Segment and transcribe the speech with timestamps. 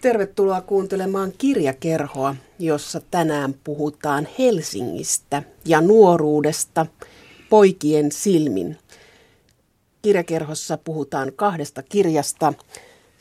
[0.00, 6.86] Tervetuloa kuuntelemaan kirjakerhoa, jossa tänään puhutaan Helsingistä ja nuoruudesta
[7.50, 8.78] poikien silmin.
[10.02, 12.52] Kirjakerhossa puhutaan kahdesta kirjasta.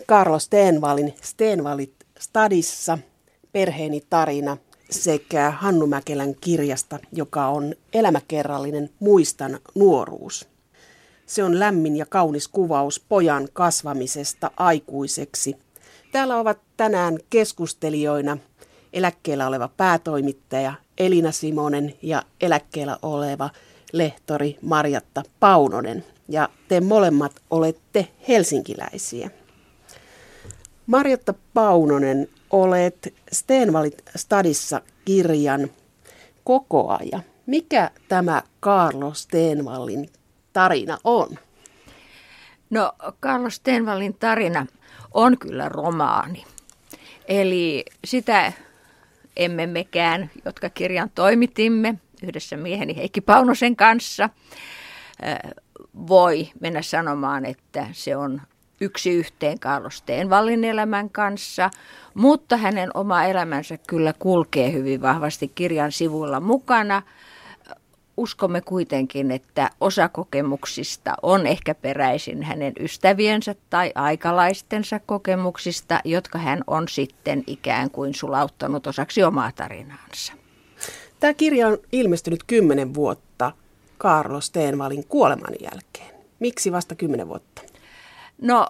[0.07, 2.97] Carlos Stenvalin Stenvalit Stadissa,
[3.51, 4.57] perheeni tarina
[4.89, 10.47] sekä Hannu Mäkelän kirjasta, joka on elämäkerrallinen Muistan nuoruus.
[11.25, 15.66] Se on lämmin ja kaunis kuvaus pojan kasvamisesta aikuiseksi.
[16.17, 18.37] Täällä ovat tänään keskustelijoina
[18.93, 23.49] eläkkeellä oleva päätoimittaja Elina Simonen ja eläkkeellä oleva
[23.93, 26.05] lehtori Marjatta Paunonen.
[26.29, 29.29] Ja te molemmat olette helsinkiläisiä.
[30.87, 35.69] Marjatta Paunonen, olet Stenvalit Stadissa kirjan
[36.43, 37.19] kokoaja.
[37.45, 40.09] Mikä tämä Carlos Stenvallin
[40.53, 41.27] tarina on?
[42.69, 44.65] No, Carlos Stenvallin tarina
[45.17, 46.45] on kyllä romaani.
[47.27, 48.53] Eli sitä
[49.37, 54.29] emme mekään, jotka kirjan toimitimme yhdessä mieheni Heikki Paunosen kanssa,
[56.07, 58.41] voi mennä sanomaan, että se on
[58.81, 61.69] yksi yhteen Carlos Stenvallin elämän kanssa,
[62.13, 67.01] mutta hänen oma elämänsä kyllä kulkee hyvin vahvasti kirjan sivuilla mukana.
[68.17, 76.63] Uskomme kuitenkin, että osa kokemuksista on ehkä peräisin hänen ystäviensä tai aikalaistensa kokemuksista, jotka hän
[76.67, 80.33] on sitten ikään kuin sulauttanut osaksi omaa tarinaansa.
[81.19, 83.51] Tämä kirja on ilmestynyt kymmenen vuotta
[83.99, 86.15] Carlos Stenvallin kuoleman jälkeen.
[86.39, 87.61] Miksi vasta kymmenen vuotta?
[88.41, 88.67] No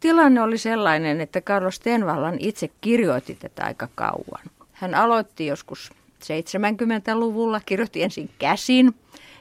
[0.00, 4.42] tilanne oli sellainen, että Carlos Stenvallan itse kirjoitti tätä aika kauan.
[4.72, 5.90] Hän aloitti joskus
[6.24, 8.94] 70-luvulla, kirjoitti ensin käsin,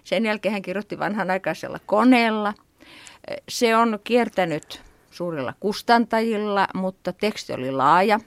[0.03, 2.53] sen jälkeen hän kirjoitti vanhanaikaisella koneella.
[3.50, 8.20] Se on kiertänyt suurilla kustantajilla, mutta teksti oli laaja,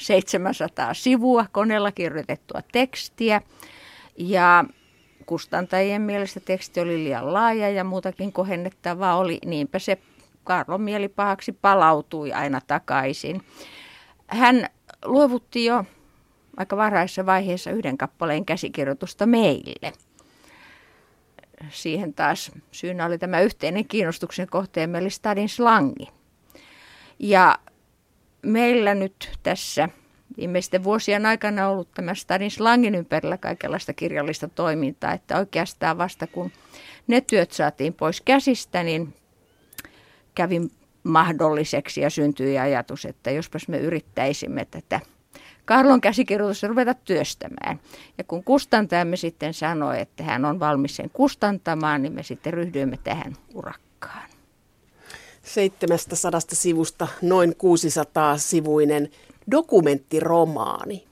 [0.00, 3.40] 700 sivua koneella kirjoitettua tekstiä
[4.18, 4.64] ja
[5.26, 9.98] kustantajien mielestä teksti oli liian laaja ja muutakin kohennettavaa oli, niinpä se
[10.44, 13.42] Karlon mielipahaksi palautui aina takaisin.
[14.26, 14.66] Hän
[15.04, 15.84] luovutti jo
[16.56, 19.92] aika varhaisessa vaiheessa yhden kappaleen käsikirjoitusta meille.
[21.70, 26.08] Siihen taas syynä oli tämä yhteinen kiinnostuksen kohteen, eli Stadin slangi.
[27.18, 27.58] Ja
[28.42, 29.88] meillä nyt tässä
[30.36, 36.52] viimeisten vuosien aikana ollut tämä Stadin slangin ympärillä kaikenlaista kirjallista toimintaa, että oikeastaan vasta kun
[37.06, 39.14] ne työt saatiin pois käsistä, niin
[40.34, 40.60] kävi
[41.02, 45.00] mahdolliseksi ja syntyi ajatus, että jospas me yrittäisimme tätä
[45.66, 47.80] Karlon käsikirjoitusta ruveta työstämään.
[48.18, 52.98] Ja kun kustantajamme sitten sanoi, että hän on valmis sen kustantamaan, niin me sitten ryhdyimme
[53.04, 54.28] tähän urakkaan.
[55.42, 59.08] 700 sivusta noin 600 sivuinen
[59.50, 61.06] dokumenttiromaani.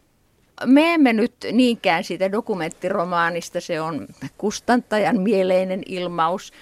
[0.64, 4.06] Me emme nyt niinkään siitä dokumenttiromaanista, se on
[4.38, 6.52] kustantajan mieleinen ilmaus.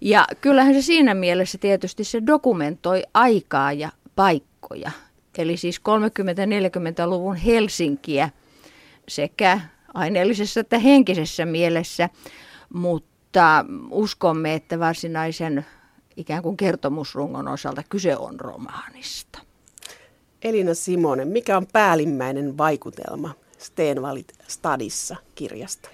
[0.00, 4.90] Ja kyllähän se siinä mielessä tietysti se dokumentoi aikaa ja paikkoja.
[5.38, 8.30] Eli siis 30-40-luvun Helsinkiä
[9.08, 9.60] sekä
[9.94, 12.08] aineellisessa että henkisessä mielessä,
[12.74, 15.66] mutta uskomme, että varsinaisen
[16.16, 19.38] ikään kuin kertomusrungon osalta kyse on romaanista.
[20.42, 25.90] Elina Simonen, mikä on päällimmäinen vaikutelma Stenvalit Stadissa kirjasta?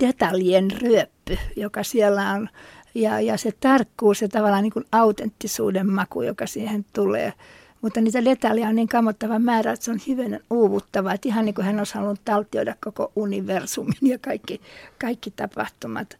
[0.00, 2.48] Detaljien ryöppy, joka siellä on
[2.94, 7.32] ja, ja se tarkkuus ja tavallaan niin kuin autenttisuuden maku, joka siihen tulee.
[7.82, 11.12] Mutta niitä detaljeja on niin kammottava määrä, että se on hyvin uuvuttava.
[11.12, 14.60] Että ihan niin kuin hän olisi halunnut taltioida koko universumin ja kaikki,
[15.00, 16.18] kaikki tapahtumat.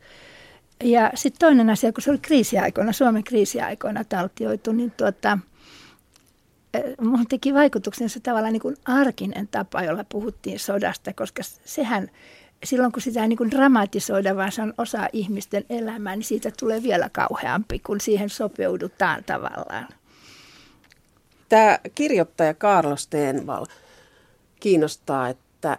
[0.84, 5.38] Ja sitten toinen asia, kun se oli kriisiaikoina, Suomen kriisiaikoina taltioitu, niin tuota,
[6.74, 12.10] eh, Minulla teki vaikutuksen se tavallaan niin kuin arkinen tapa, jolla puhuttiin sodasta, koska sehän
[12.64, 16.82] silloin kun sitä ei niin dramatisoida, vaan se on osa ihmisten elämää, niin siitä tulee
[16.82, 19.88] vielä kauheampi, kun siihen sopeudutaan tavallaan.
[21.48, 23.66] Tämä kirjoittaja Carlos Stenval
[24.60, 25.78] kiinnostaa, että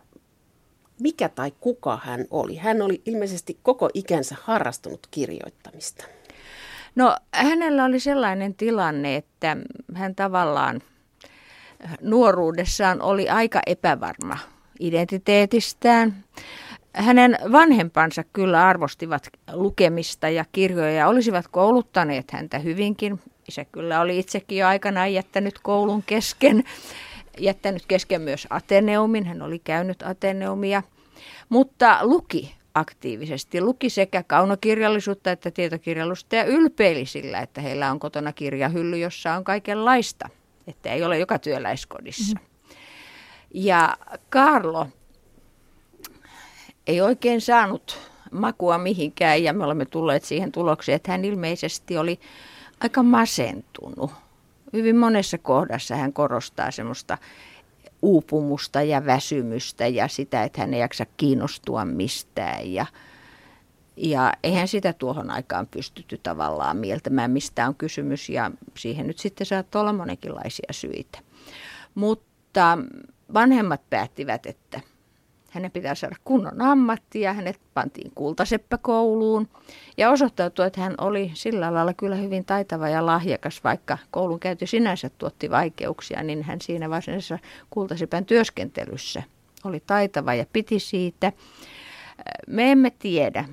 [0.99, 2.55] mikä tai kuka hän oli.
[2.55, 6.05] Hän oli ilmeisesti koko ikänsä harrastunut kirjoittamista.
[6.95, 9.57] No hänellä oli sellainen tilanne, että
[9.93, 10.81] hän tavallaan
[12.01, 14.37] nuoruudessaan oli aika epävarma
[14.79, 16.23] identiteetistään
[16.93, 23.19] hänen vanhempansa kyllä arvostivat lukemista ja kirjoja ja olisivat kouluttaneet häntä hyvinkin.
[23.49, 26.63] Isä kyllä oli itsekin jo aikanaan jättänyt koulun kesken,
[27.39, 30.83] jättänyt kesken myös Ateneumin, hän oli käynyt Ateneumia,
[31.49, 33.61] mutta luki aktiivisesti.
[33.61, 39.43] Luki sekä kaunokirjallisuutta että tietokirjallisuutta ja ylpeili sillä, että heillä on kotona kirjahylly, jossa on
[39.43, 40.29] kaikenlaista
[40.69, 42.35] että ei ole joka työläiskodissa.
[42.35, 42.75] Mm-hmm.
[43.53, 43.97] Ja
[44.29, 44.87] Karlo
[46.87, 47.99] ei oikein saanut
[48.31, 52.19] makua mihinkään ja me olemme tulleet siihen tulokseen, että hän ilmeisesti oli
[52.79, 54.11] aika masentunut.
[54.73, 57.17] Hyvin monessa kohdassa hän korostaa semmoista
[58.01, 62.85] uupumusta ja väsymystä ja sitä, että hän ei jaksa kiinnostua mistään ja
[64.01, 69.47] ja eihän sitä tuohon aikaan pystytty tavallaan mieltämään, mistä on kysymys ja siihen nyt sitten
[69.47, 71.19] saattaa olla monenkinlaisia syitä.
[71.95, 72.77] Mutta
[73.33, 74.81] vanhemmat päättivät, että
[75.51, 79.47] hänen pitää saada kunnon ammatti ja hänet pantiin kultaseppäkouluun.
[79.97, 84.67] Ja osoittautui, että hän oli sillä lailla kyllä hyvin taitava ja lahjakas, vaikka koulun käyty
[84.67, 89.23] sinänsä tuotti vaikeuksia, niin hän siinä varsinaisessa kultasepän työskentelyssä
[89.63, 91.31] oli taitava ja piti siitä.
[92.47, 93.45] Me emme tiedä.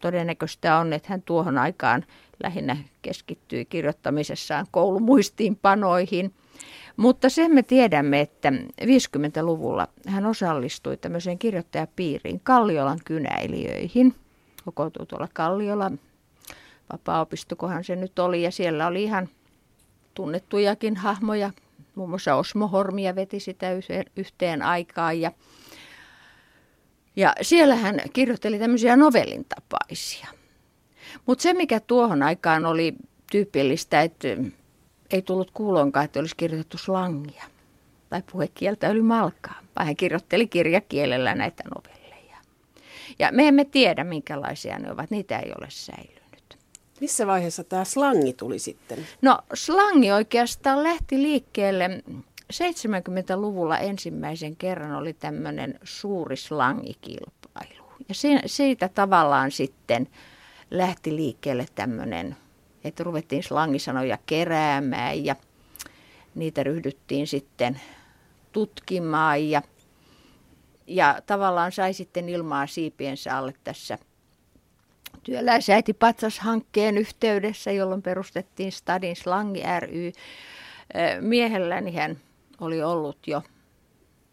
[0.00, 2.04] Todennäköistä on, että hän tuohon aikaan
[2.42, 6.34] lähinnä keskittyi kirjoittamisessaan koulumuistiinpanoihin–
[6.98, 8.52] mutta sen me tiedämme, että
[8.82, 14.14] 50-luvulla hän osallistui tämmöiseen kirjoittajapiiriin Kalliolan kynäilijöihin.
[14.64, 15.92] Kokoutui tuolla Kalliola,
[16.92, 19.28] vapaa-opistokohan se nyt oli, ja siellä oli ihan
[20.14, 21.50] tunnettujakin hahmoja.
[21.94, 23.66] Muun muassa Osmo Hormia veti sitä
[24.16, 25.32] yhteen aikaan ja
[27.16, 30.26] ja siellä hän kirjoitteli tämmöisiä novellin tapaisia.
[31.26, 32.94] Mutta se, mikä tuohon aikaan oli
[33.32, 34.28] tyypillistä, että
[35.10, 37.44] ei tullut kuulonkaan, että olisi kirjoitettu slangia
[38.10, 42.36] tai puhekieltä yli malkaa, vaan hän kirjoitteli kirjakielellä näitä novelleja.
[43.18, 46.58] Ja me emme tiedä, minkälaisia ne ovat, niitä ei ole säilynyt.
[47.00, 49.06] Missä vaiheessa tämä slangi tuli sitten?
[49.22, 52.02] No slangi oikeastaan lähti liikkeelle
[52.52, 57.88] 70-luvulla ensimmäisen kerran oli tämmöinen suuri slangikilpailu.
[58.08, 58.14] Ja
[58.46, 60.08] siitä tavallaan sitten
[60.70, 62.36] lähti liikkeelle tämmöinen
[62.84, 65.36] että ruvettiin slangisanoja keräämään ja
[66.34, 67.80] niitä ryhdyttiin sitten
[68.52, 69.62] tutkimaan ja,
[70.86, 73.98] ja tavallaan sai sitten ilmaa siipiensä alle tässä
[75.22, 80.12] työläisäiti Patsas-hankkeen yhteydessä, jolloin perustettiin Stadin Slangi ry.
[81.20, 82.18] Miehelläni hän
[82.60, 83.42] oli ollut jo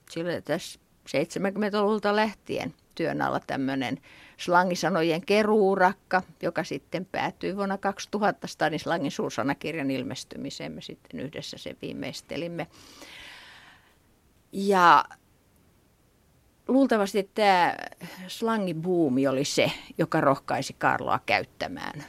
[0.10, 3.98] sillä tässä 70-luvulta lähtien työn alla tämmöinen
[4.38, 10.72] slangisanojen keruurakka, joka sitten päättyi vuonna 2000 Stanislangin suursanakirjan ilmestymiseen.
[10.72, 12.68] Me sitten yhdessä sen viimeistelimme.
[14.52, 15.06] Ja
[16.68, 17.76] luultavasti tämä
[18.28, 22.04] slangibuumi oli se, joka rohkaisi Karloa käyttämään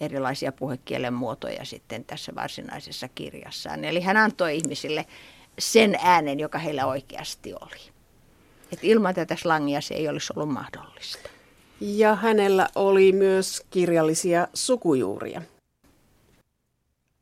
[0.00, 3.84] erilaisia puhekielen muotoja sitten tässä varsinaisessa kirjassaan.
[3.84, 5.06] Eli hän antoi ihmisille
[5.58, 7.80] sen äänen, joka heillä oikeasti oli.
[8.72, 11.37] Et ilman tätä slangia se ei olisi ollut mahdollista.
[11.80, 15.42] Ja hänellä oli myös kirjallisia sukujuuria.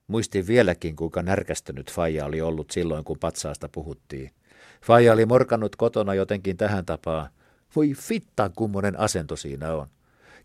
[0.07, 4.31] Muistin vieläkin, kuinka närkästynyt Faija oli ollut silloin, kun patsaasta puhuttiin.
[4.83, 7.31] Faija oli morkannut kotona jotenkin tähän tapaan.
[7.77, 9.87] Voi fitta, kummonen asento siinä on.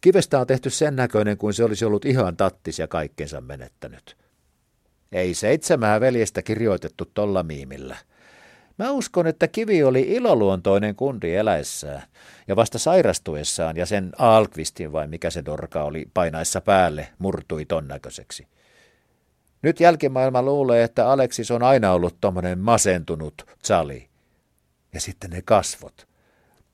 [0.02, 4.18] Kivestä on tehty sen näköinen, kuin se olisi ollut ihan tattis ja kaikkensa menettänyt.
[5.12, 7.98] Ei seitsemää veljestä kirjoitettu tolla miimillä–
[8.78, 12.04] Mä uskon, että kivi oli iloluontoinen kundi eläessään
[12.48, 17.88] ja vasta sairastuessaan ja sen Alkvistin vai mikä se dorka oli painaessa päälle murtui ton
[17.88, 18.48] näköiseksi.
[19.62, 24.10] Nyt jälkimaailma luulee, että Aleksis on aina ollut tommonen masentunut tsali.
[24.94, 26.08] Ja sitten ne kasvot.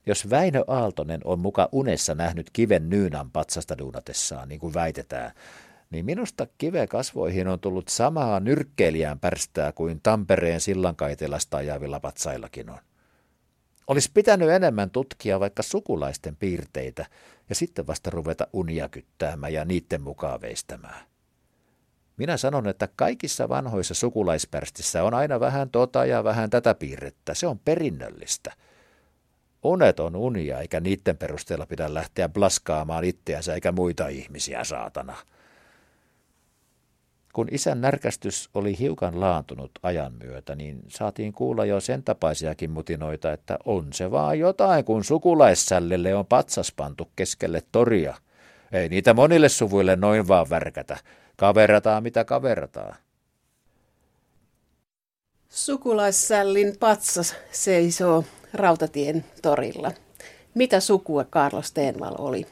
[0.05, 5.31] Jos Väinö Aaltonen on muka unessa nähnyt kiven Nyynan patsasta duunatessaan, niin kuin väitetään,
[5.89, 12.79] niin minusta kive kasvoihin on tullut samaa nyrkkeilijän pärstää kuin Tampereen sillankaitelasta ajavilla patsaillakin on.
[13.87, 17.05] Olisi pitänyt enemmän tutkia vaikka sukulaisten piirteitä
[17.49, 21.05] ja sitten vasta ruveta unia kyttäämään ja niiden mukaan veistämään.
[22.17, 27.33] Minä sanon, että kaikissa vanhoissa sukulaispärstissä on aina vähän tota ja vähän tätä piirrettä.
[27.33, 28.53] Se on perinnöllistä.
[29.63, 35.15] Unet on unia, eikä niiden perusteella pidä lähteä blaskaamaan itseänsä eikä muita ihmisiä, saatana.
[37.37, 43.33] Kun isän närkästys oli hiukan laantunut ajan myötä, niin saatiin kuulla jo sen tapaisiakin mutinoita,
[43.33, 48.15] että on se vaan jotain, kun sukulaissällelle on patsas pantu keskelle toria.
[48.71, 50.97] Ei niitä monille suvuille noin vaan värkätä.
[51.35, 52.95] Kaverataan mitä kaverataan.
[55.49, 59.91] Sukulaissällin patsas seisoo Rautatien torilla.
[60.55, 62.45] Mitä sukua Karlo Stenval oli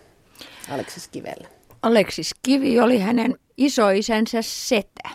[0.69, 1.54] Aleksis Kivellä?
[1.85, 5.09] Aleksis Kivi oli hänen isoisänsä setä.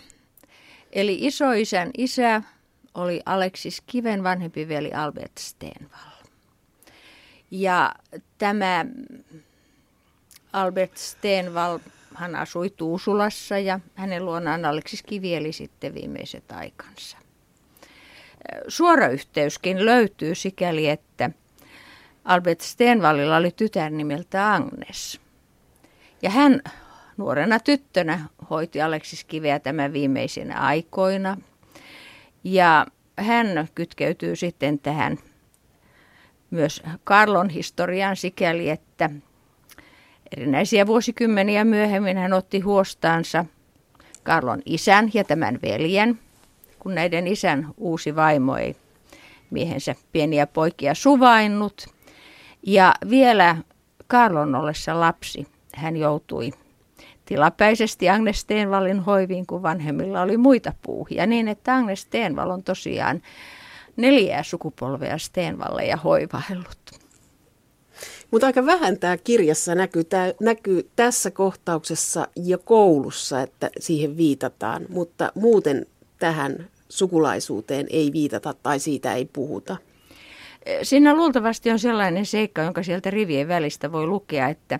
[0.91, 2.41] Eli isoisän isä
[2.95, 6.25] oli Aleksis Kiven vanhempi veli Albert Stenval.
[7.51, 7.91] Ja
[8.37, 8.85] tämä
[10.53, 11.79] Albert Stenval,
[12.15, 17.17] hän asui Tuusulassa ja hänen luonaan Aleksis Kivi eli sitten viimeiset aikansa.
[18.67, 21.29] Suora yhteyskin löytyy sikäli, että
[22.25, 25.21] Albert Stenvallilla oli tytär nimeltä Agnes.
[26.21, 26.61] Ja hän
[27.17, 31.37] nuorena tyttönä hoiti Aleksis Kiveä tämän viimeisinä aikoina.
[32.43, 32.85] Ja
[33.17, 35.17] hän kytkeytyy sitten tähän
[36.51, 39.09] myös Karlon historiaan sikäli, että
[40.37, 43.45] erinäisiä vuosikymmeniä myöhemmin hän otti huostaansa
[44.23, 46.19] Karlon isän ja tämän veljen,
[46.79, 48.75] kun näiden isän uusi vaimo ei
[49.49, 51.87] miehensä pieniä poikia suvainnut.
[52.65, 53.55] Ja vielä
[54.07, 56.51] Karlon ollessa lapsi hän joutui
[57.25, 63.21] tilapäisesti Agnes Stenvallin hoiviin, kun vanhemmilla oli muita puuhia, niin että Agnes Stenvall on tosiaan
[63.95, 67.01] neljää sukupolvea Stenvalleja hoivaillut.
[68.31, 74.85] Mutta aika vähän tämä kirjassa näkyy, tämä näkyy tässä kohtauksessa ja koulussa, että siihen viitataan,
[74.89, 75.85] mutta muuten
[76.19, 79.77] tähän sukulaisuuteen ei viitata tai siitä ei puhuta.
[80.83, 84.77] Siinä luultavasti on sellainen seikka, jonka sieltä rivien välistä voi lukea, että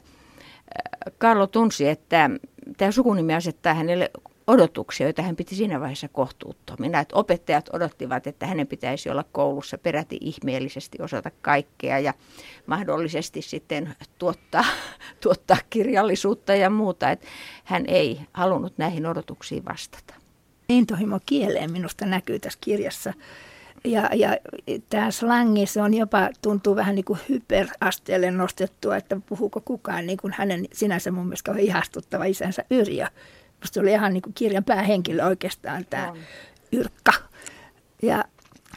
[1.18, 2.30] Karlo tunsi, että
[2.78, 4.12] tämä sukunimi asettaa hänelle
[4.48, 7.00] odotuksia, joita hän piti siinä vaiheessa kohtuuttomina.
[7.00, 12.14] Että opettajat odottivat, että hänen pitäisi olla koulussa peräti ihmeellisesti osata kaikkea ja
[12.66, 14.66] mahdollisesti sitten tuottaa,
[15.24, 17.12] tuottaa kirjallisuutta ja muuta.
[17.12, 17.28] Että
[17.64, 20.14] hän ei halunnut näihin odotuksiin vastata.
[20.70, 23.14] Intohimo kieleen minusta näkyy tässä kirjassa.
[23.84, 24.38] Ja, ja
[24.90, 30.18] tämä slangi, se on jopa, tuntuu vähän niin kuin hyperasteelle nostettua, että puhuuko kukaan niin
[30.18, 33.06] kuin hänen sinänsä mun mielestä ihastuttava isänsä Yrjö.
[33.62, 36.14] Musta oli ihan niin kuin kirjan päähenkilö oikeastaan tämä.
[36.72, 37.12] Yrkka.
[38.02, 38.26] Ja,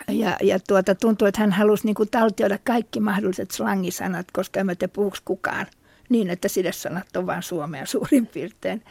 [0.08, 4.74] ja, ja tuota, tuntuu, että hän halusi niin kuin taltioida kaikki mahdolliset slangisanat, koska emme
[4.74, 5.66] te puhuksi kukaan
[6.08, 8.82] niin, että sidesanat on vain suomea suurin piirtein.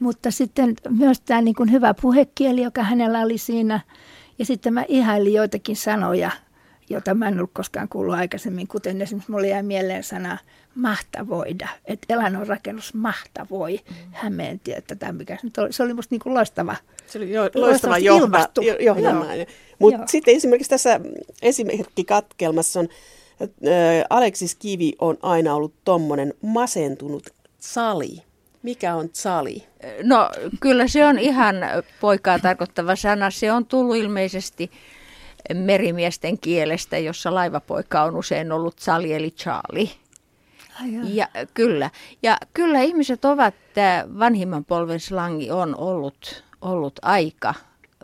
[0.00, 3.80] Mutta sitten myös tämä niin kuin hyvä puhekieli, joka hänellä oli siinä–
[4.38, 6.30] ja sitten mä ihailin joitakin sanoja,
[6.90, 10.38] joita mä en ollut koskaan kuullut aikaisemmin, kuten esimerkiksi mulle jäi mieleen sana
[10.74, 13.94] mahtavoida, että eläinön rakennus mahtavoi mm.
[14.12, 15.72] Hämeentie, tämä mikä se oli.
[15.72, 16.76] Se oli musta niin loistava.
[17.06, 18.48] Se oli jo, loistava johda,
[18.80, 19.46] johdanainen.
[19.78, 21.00] Mutta sitten esimerkiksi tässä
[21.42, 22.88] esimerkkikatkelmassa on,
[23.42, 23.48] äh,
[24.10, 28.22] Aleksis Kivi on aina ollut tommonen masentunut sali.
[28.66, 29.66] Mikä on tsali?
[30.02, 30.30] No
[30.60, 31.56] kyllä se on ihan
[32.00, 33.30] poikaa tarkoittava sana.
[33.30, 34.70] Se on tullut ilmeisesti
[35.54, 39.90] merimiesten kielestä, jossa laivapoika on usein ollut tsali eli Charlie.
[41.04, 41.90] ja, kyllä.
[42.22, 47.54] Ja kyllä ihmiset ovat, tämä vanhimman polven slangi on ollut, ollut aika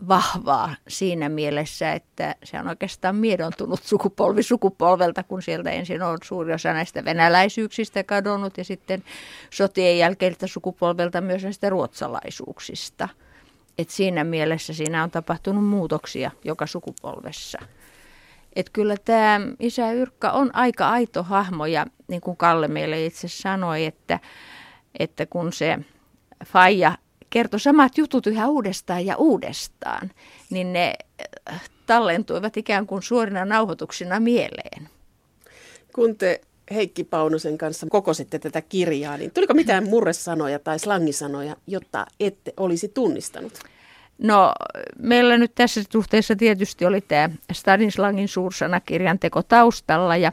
[0.07, 6.53] vahvaa siinä mielessä, että se on oikeastaan miedontunut sukupolvi sukupolvelta, kun sieltä ensin on suuri
[6.53, 9.03] osa näistä venäläisyyksistä kadonnut ja sitten
[9.49, 13.09] sotien jälkeiltä sukupolvelta myös näistä ruotsalaisuuksista.
[13.77, 17.59] Et siinä mielessä siinä on tapahtunut muutoksia joka sukupolvessa.
[18.55, 23.27] Et kyllä tämä isä Yrkka on aika aito hahmo ja niin kuin Kalle meille itse
[23.27, 24.19] sanoi, että,
[24.99, 25.79] että kun se
[26.45, 26.97] Faija
[27.33, 30.11] kertoi samat jutut yhä uudestaan ja uudestaan,
[30.49, 30.93] niin ne
[31.51, 34.89] äh, tallentuivat ikään kuin suorina nauhoituksina mieleen.
[35.95, 36.41] Kun te
[36.73, 42.87] Heikki Paunosen kanssa kokositte tätä kirjaa, niin tuliko mitään murresanoja tai slangisanoja, jotta ette olisi
[42.87, 43.59] tunnistanut?
[44.17, 44.53] No
[44.99, 50.31] meillä nyt tässä suhteessa tietysti oli tämä Stadinslangin suursanakirjan teko taustalla ja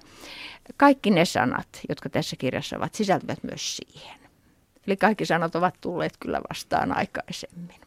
[0.76, 4.19] kaikki ne sanat, jotka tässä kirjassa ovat, sisältyvät myös siihen.
[4.86, 7.80] Eli kaikki sanat ovat tulleet kyllä vastaan aikaisemmin.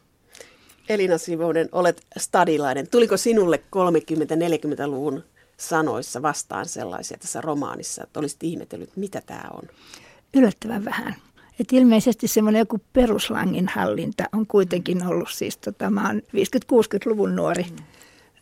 [0.88, 2.88] Elina Sivonen, olet stadilainen.
[2.90, 5.24] Tuliko sinulle 30-40-luvun
[5.56, 9.62] sanoissa vastaan sellaisia tässä romaanissa, että olisit ihmetellyt, mitä tämä on?
[10.34, 11.14] Yllättävän vähän.
[11.60, 17.66] Et ilmeisesti semmoinen joku peruslangin hallinta on kuitenkin ollut siis, tota, mä oon 50-60-luvun nuori.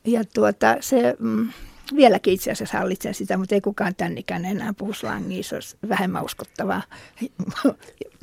[0.04, 1.48] Ja tuota, se, mm,
[1.96, 5.76] vieläkin itse asiassa hallitsen sitä, mutta ei kukaan tämän ikäinen enää puhu slangia, se olisi
[5.88, 6.82] vähemmän uskottavaa.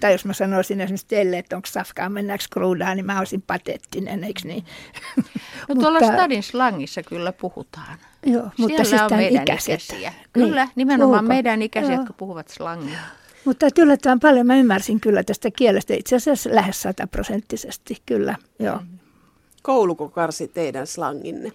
[0.01, 4.23] tai jos mä sanoisin esimerkiksi teille, että onko safkaa mennäänkö kruudaan, niin mä olisin pateettinen,
[4.23, 4.65] eikö niin?
[5.69, 7.97] No tuolla mutta, stadin slangissa kyllä puhutaan.
[8.25, 9.83] Joo, mutta siis on meidän ikäiset.
[9.83, 10.13] ikäisiä.
[10.33, 11.27] Kyllä, niin, nimenomaan puhuko?
[11.27, 12.01] meidän ikäisiä, joo.
[12.01, 12.99] jotka puhuvat slangia.
[13.45, 18.77] Mutta yllättävän paljon mä ymmärsin kyllä tästä kielestä, itse asiassa lähes sataprosenttisesti, kyllä, joo.
[18.77, 18.99] Mm.
[19.61, 21.51] Kouluko karsi teidän slanginne?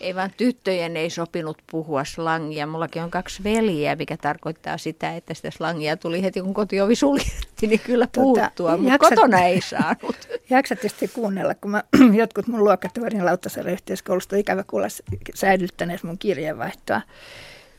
[0.00, 2.66] Ei vaan tyttöjen ei sopinut puhua slangia.
[2.66, 7.70] Mullakin on kaksi veljeä, mikä tarkoittaa sitä, että sitä slangia tuli heti kun kotiovi suljettiin,
[7.70, 10.16] niin kyllä tota, puuttua, mutta jaksat, kotona ei saanut.
[10.50, 11.84] Jaksatte sitten kuunnella, kun mä,
[12.20, 14.88] jotkut mun luokkatoverin Lauttasaaren yhteiskoulusta ikävä kuulla
[15.34, 17.00] säilyttäneet mun kirjeenvaihtoa.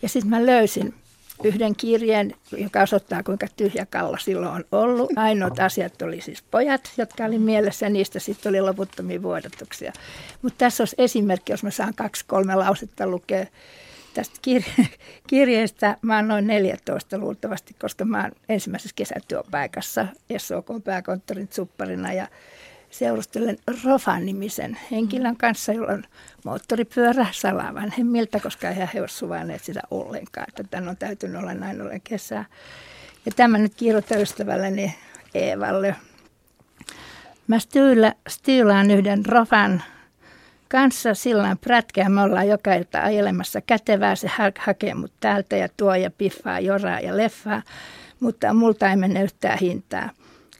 [0.01, 0.93] Ja sitten mä löysin
[1.43, 5.09] yhden kirjeen, joka osoittaa, kuinka tyhjä kalla silloin on ollut.
[5.15, 9.93] Ainoat asiat oli siis pojat, jotka oli mielessä, ja niistä sitten oli loputtomia vuodatuksia.
[10.41, 13.45] Mutta tässä olisi esimerkki, jos mä saan kaksi-kolme lausetta lukea
[14.13, 14.87] tästä kirje-
[15.27, 15.97] kirjeestä.
[16.01, 22.27] Mä oon noin 14 luultavasti, koska mä oon ensimmäisessä kesätyöpaikassa SOK-pääkonttorin supparina ja
[22.89, 26.03] seurustelen Rofan-nimisen henkilön kanssa, jolla on
[26.45, 31.53] moottoripyörä salaa vanhemmilta, koska eihän he ole suvainneet sitä ollenkaan, että tämän on täytynyt olla
[31.53, 32.45] näin ollen kesää.
[33.25, 34.95] Ja tämä nyt kirjoittaa ystävälleni
[35.33, 35.95] Eevalle.
[37.47, 39.83] Mä styyllä, styylaan yhden Rofan
[40.67, 42.09] kanssa sillä prätkää.
[42.09, 44.15] Me ollaan joka ilta ajelemassa kätevää.
[44.15, 47.61] Se ha- hakee mut täältä ja tuo ja piffaa, joraa ja leffaa,
[48.19, 50.09] mutta multa ei mene yhtään hintaa.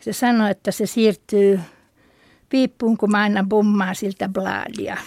[0.01, 1.59] Se sanoi, että se siirtyy
[2.49, 4.97] piippuun, kun mä aina bummaan siltä blaadia.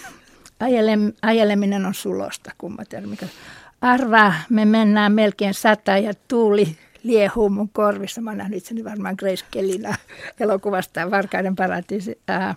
[0.59, 3.17] Ajelem, ajeleminen on sulosta, kummatermi.
[3.81, 8.21] Arvaa, me mennään melkein sata ja tuuli liehuu mun korvissa.
[8.21, 9.95] Mä oon nähnyt itseni varmaan Grace Kellina
[10.39, 12.19] elokuvasta Varkaiden paratiisi.
[12.27, 12.55] Ää,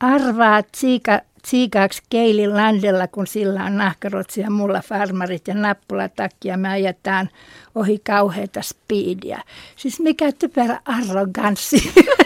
[0.00, 6.56] arvaa tsiika, tsiikaaks Keilin landella, kun sillä on nahkarotsi ja mulla farmarit ja nappula takia
[6.56, 7.28] me ajetaan
[7.74, 9.40] ohi kauheita speedia.
[9.76, 11.92] Siis mikä typerä arroganssi.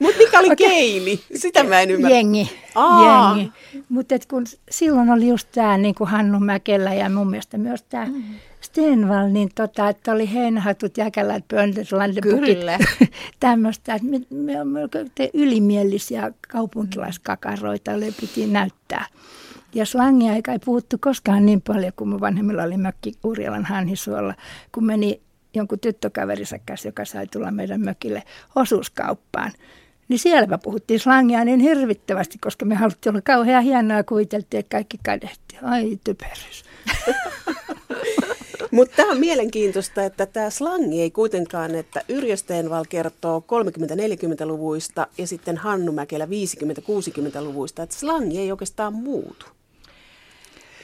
[0.00, 0.56] Mutta mikä oli okay.
[0.56, 1.20] keili?
[1.34, 2.16] Sitä mä en ymmärrä.
[2.16, 2.50] Jengi.
[2.74, 3.36] Aa.
[3.36, 3.52] jengi.
[3.88, 8.06] Mutta kun silloin oli just tämä niin kuin Hannu Mäkelä ja mun mielestä myös tämä
[8.06, 8.22] mm.
[8.60, 12.58] Stenval, niin tota, että oli heinähatut, jäkälät, pöntöt, landepukit.
[12.58, 12.78] Kyllä.
[13.40, 14.80] Tämmöistä, että me, me olemme
[15.34, 19.06] ylimielisiä kaupunkilaiskakaroita, joille piti näyttää.
[19.74, 24.34] Ja slangia ei kai puhuttu koskaan niin paljon, kuin mun vanhemmilla oli mökki Urjalan Hanhisuolla,
[24.72, 25.20] kun meni
[25.54, 28.22] jonkun tyttökaverinsa kanssa, joka sai tulla meidän mökille
[28.54, 29.52] osuuskauppaan.
[30.08, 34.76] Niin siellä puhuttiin slangia niin hirvittävästi, koska me haluttiin olla kauhean hienoa ja kuviteltiin, että
[34.76, 35.56] kaikki kadehti.
[35.62, 36.64] Ai typerys.
[38.70, 45.26] Mutta tämä on mielenkiintoista, että tämä slangi ei kuitenkaan, että Yrjö Stenval kertoo 30-40-luvuista ja
[45.26, 49.46] sitten Hannu Mäkelä 50-60-luvuista, että slangi ei oikeastaan muutu.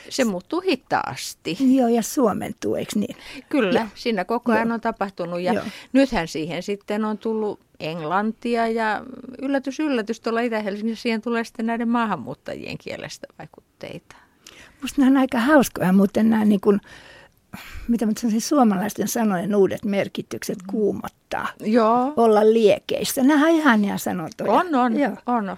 [0.09, 1.57] Se muuttuu hitaasti.
[1.77, 3.17] Joo, ja suomentuu, eikö niin?
[3.49, 3.89] Kyllä, Joo.
[3.95, 4.75] siinä koko ajan Joo.
[4.75, 5.65] on tapahtunut ja Joo.
[5.93, 9.05] nythän siihen sitten on tullut englantia ja
[9.43, 14.17] yllätys, yllätys tuolla Itä-Helsingissä siihen tulee sitten näiden maahanmuuttajien kielestä vaikutteita.
[14.83, 16.81] Musta nämä on aika hauskoja, muuten nämä niin kuin,
[17.89, 21.49] mitä mä sanoisin, suomalaisten sanojen uudet merkitykset kuumottaa.
[21.61, 22.13] Joo.
[22.17, 23.23] Olla liekeissä.
[23.23, 24.53] Nämä on ihania sanontoja.
[24.53, 25.17] On, on, Joo.
[25.27, 25.57] on.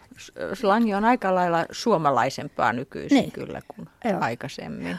[0.55, 3.33] Slangi on aika lailla suomalaisempaa nykyisin Niin.
[3.33, 4.19] kyllä kuin Joo.
[4.21, 4.97] aikaisemmin.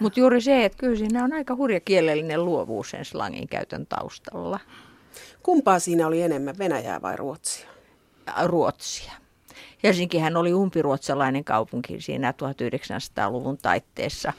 [0.00, 4.60] Mutta juuri se, että kyllä siinä on aika hurja kielellinen luovuus sen slangin käytön taustalla.
[5.42, 7.68] Kumpaa siinä oli enemmän, Venäjää vai Ruotsia?
[8.26, 9.12] Ja Ruotsia.
[9.82, 14.32] Helsinkihän oli umpiruotsalainen kaupunki siinä 1900-luvun taitteessa.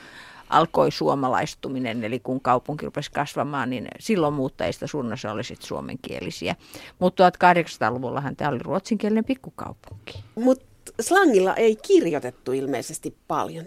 [0.49, 6.55] Alkoi suomalaistuminen, eli kun kaupunki rupesi kasvamaan, niin silloin muuttajista suurin osa oli sit suomenkielisiä.
[6.99, 10.23] Mutta 1800-luvullahan tämä oli ruotsinkielinen pikkukaupunki.
[10.35, 10.65] Mutta
[11.01, 13.65] slangilla ei kirjoitettu ilmeisesti paljon.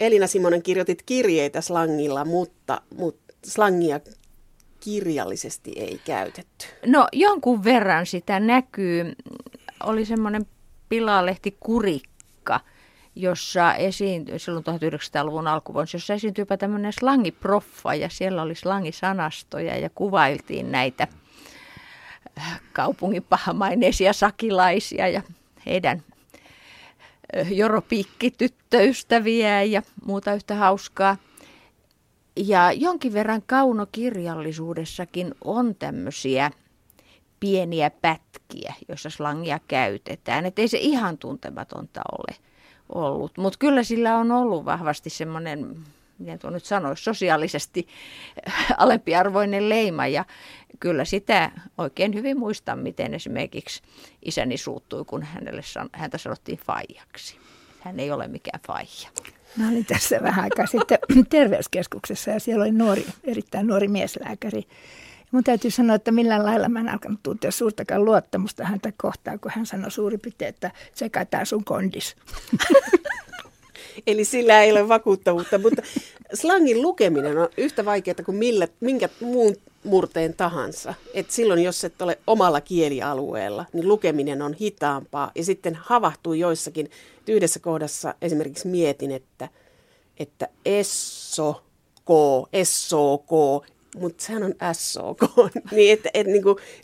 [0.00, 4.00] Elina Simonen kirjoitit kirjeitä slangilla, mutta, mutta slangia
[4.80, 6.66] kirjallisesti ei käytetty.
[6.86, 9.12] No jonkun verran sitä näkyy.
[9.84, 10.46] Oli semmoinen
[10.88, 12.60] pilalehti Kurikka,
[13.14, 20.72] jossa esiintyi silloin 1900-luvun alkuvuonna, jossa esiintyypä tämmöinen slangiproffa ja siellä oli slangisanastoja ja kuvailtiin
[20.72, 21.08] näitä
[22.38, 25.22] äh, kaupungin pahamaineisia sakilaisia ja
[25.66, 26.02] heidän
[27.36, 31.16] äh, joropiikkityttöystäviään ja muuta yhtä hauskaa.
[32.46, 36.50] Ja jonkin verran kaunokirjallisuudessakin on tämmöisiä
[37.40, 40.46] pieniä pätkiä, joissa slangia käytetään.
[40.46, 42.36] Että ei se ihan tuntematonta ole
[42.88, 43.38] ollut.
[43.38, 45.76] Mutta kyllä sillä on ollut vahvasti semmoinen,
[46.18, 47.88] miten tuo nyt sanoisi, sosiaalisesti
[48.76, 50.06] alempiarvoinen leima.
[50.06, 50.24] Ja
[50.80, 53.82] kyllä sitä oikein hyvin muistan, miten esimerkiksi
[54.24, 57.38] isäni suuttui, kun hänelle, häntä sanottiin faijaksi.
[57.80, 59.10] Hän ei ole mikään faija.
[59.56, 60.98] Mä olin tässä vähän aikaa sitten
[61.30, 64.66] terveyskeskuksessa ja siellä oli nuori, erittäin nuori mieslääkäri.
[65.32, 69.52] Mun täytyy sanoa, että millään lailla mä en alkanut tuntea suurtakaan luottamusta häntä kohtaan, kun
[69.54, 72.16] hän sanoi suurin piirtein, että tsekataan sun kondis.
[74.06, 75.82] Eli sillä ei ole vakuuttavuutta, mutta
[76.34, 80.94] slangin lukeminen on yhtä vaikeaa kuin millä, minkä muun murteen tahansa.
[81.14, 85.30] Et silloin, jos et ole omalla kielialueella, niin lukeminen on hitaampaa.
[85.34, 86.86] Ja sitten havahtuu joissakin,
[87.18, 89.48] että yhdessä kohdassa esimerkiksi mietin, että,
[90.18, 91.62] että esso,
[92.04, 92.10] k,
[92.64, 93.30] SOK,
[93.96, 95.20] mutta sehän on SOK,
[95.72, 96.42] niin että et, niin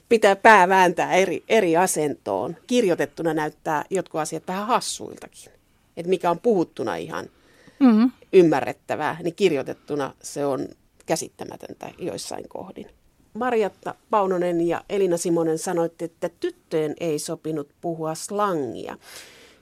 [0.09, 2.57] pitää pää vääntää eri, eri asentoon.
[2.67, 5.54] Kirjoitettuna näyttää jotkut asiat vähän hassuiltakin.
[5.97, 7.27] Että mikä on puhuttuna ihan
[7.81, 8.11] Mm.
[8.33, 10.69] ymmärrettävää, niin kirjoitettuna se on
[11.07, 12.87] käsittämätöntä joissain kohdin.
[13.35, 18.99] Marjatta Paunonen ja Elina Simonen sanoitte, että tyttöjen ei sopinut puhua slangia.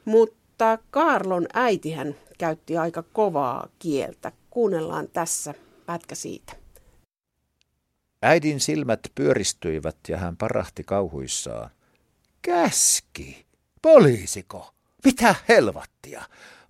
[0.04, 4.32] Mutta Karlon äitihän käytti aika kovaa kieltä.
[4.50, 5.54] Kuunnellaan tässä
[5.86, 6.52] pätkä siitä.
[8.22, 11.70] Äidin silmät pyöristyivät ja hän parahti kauhuissaan.
[12.42, 13.46] Käski?
[13.82, 14.71] Poliisiko?
[15.04, 16.22] Mitä helvattia?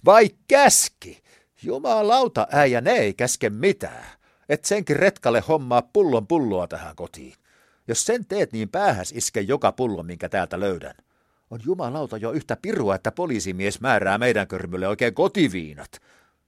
[0.05, 1.23] Vai käski?
[1.63, 4.07] Jumalauta äijä, ne ei käske mitään.
[4.49, 7.35] Et senkin retkalle hommaa pullon pulloa tähän kotiin.
[7.89, 10.95] Jos sen teet, niin päähäs iske joka pullo, minkä täältä löydän.
[11.51, 16.01] On jumalauta jo yhtä pirua, että poliisimies määrää meidän körmylle oikein kotiviinat.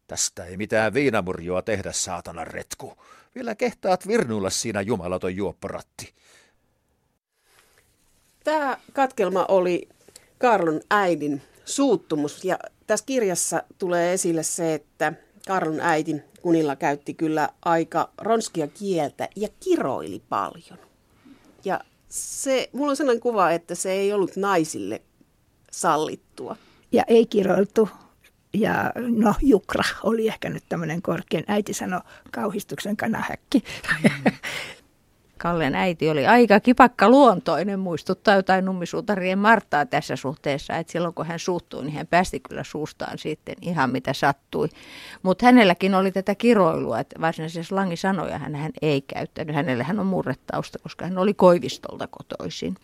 [0.07, 2.97] Tästä ei mitään viinamurjoa tehdä, saatana retku.
[3.35, 6.15] Vielä kehtaat virnuilla siinä jumalaton juopporatti.
[8.45, 9.89] Tämä katkelma oli
[10.39, 15.13] Karlon äidin suuttumus ja tässä kirjassa tulee esille se, että
[15.47, 20.79] Karlon äiti Kunilla käytti kyllä aika ronskia kieltä ja kiroili paljon.
[21.65, 25.03] Ja se, mulla on sellainen kuva, että se ei ollut naisille
[25.71, 26.57] sallittua.
[26.93, 27.89] Ja ei kiroiltu.
[28.55, 31.45] Ja no, Jukra oli ehkä nyt tämmöinen korkein.
[31.49, 32.01] Äiti sanoi
[32.31, 33.65] kauhistuksen kanahäkki.
[34.03, 34.33] Mm.
[35.39, 41.27] Kallen äiti oli aika kipakka luontoinen, muistuttaa jotain nummisuutarien Marttaa tässä suhteessa, että silloin kun
[41.27, 44.69] hän suuttui, niin hän päästi kyllä suustaan sitten ihan mitä sattui.
[45.23, 49.57] Mutta hänelläkin oli tätä kiroilua, että varsinaisia slangisanoja hän, hän ei käyttänyt.
[49.57, 52.77] Hänellä hän on murrettausta, koska hän oli Koivistolta kotoisin.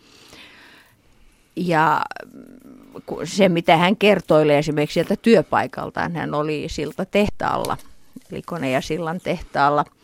[1.55, 2.01] Ja
[3.23, 7.77] se, mitä hän kertoilee esimerkiksi sieltä työpaikaltaan, hän oli silta tehtaalla,
[8.31, 9.85] eli kone- ja sillan tehtaalla–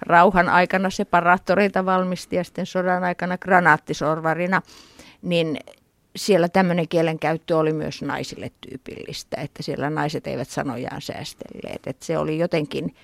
[0.00, 4.62] rauhan aikana separaattoreita valmisti ja sitten sodan aikana granaattisorvarina,
[5.22, 5.56] niin
[6.16, 11.86] siellä tämmöinen kielenkäyttö oli myös naisille tyypillistä, että siellä naiset eivät sanojaan säästelleet.
[11.86, 12.94] Että se oli jotenkin,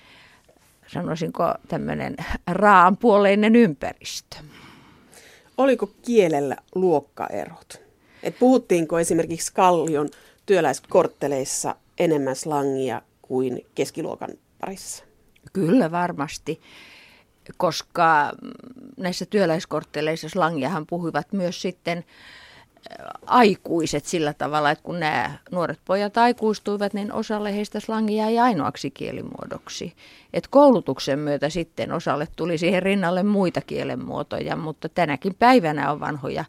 [0.87, 2.15] sanoisinko, tämmöinen
[2.47, 4.37] raanpuoleinen ympäristö.
[5.57, 7.81] Oliko kielellä luokkaerot?
[8.23, 10.09] Et puhuttiinko esimerkiksi Kallion
[10.45, 14.29] työläiskortteleissa enemmän slangia kuin keskiluokan
[14.61, 15.06] parissa?
[15.53, 16.61] Kyllä varmasti,
[17.57, 18.31] koska
[18.97, 22.05] näissä työläiskortteleissa slangiahan puhuivat myös sitten
[23.25, 28.91] aikuiset sillä tavalla, että kun nämä nuoret pojat aikuistuivat, niin osalle heistä slangi jäi ainoaksi
[28.91, 29.93] kielimuodoksi.
[30.33, 36.45] Et koulutuksen myötä sitten osalle tuli siihen rinnalle muita kielenmuotoja, mutta tänäkin päivänä on vanhoja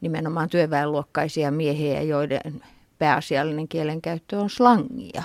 [0.00, 2.62] nimenomaan työväenluokkaisia miehiä, joiden
[2.98, 5.22] pääasiallinen kielenkäyttö on slangia.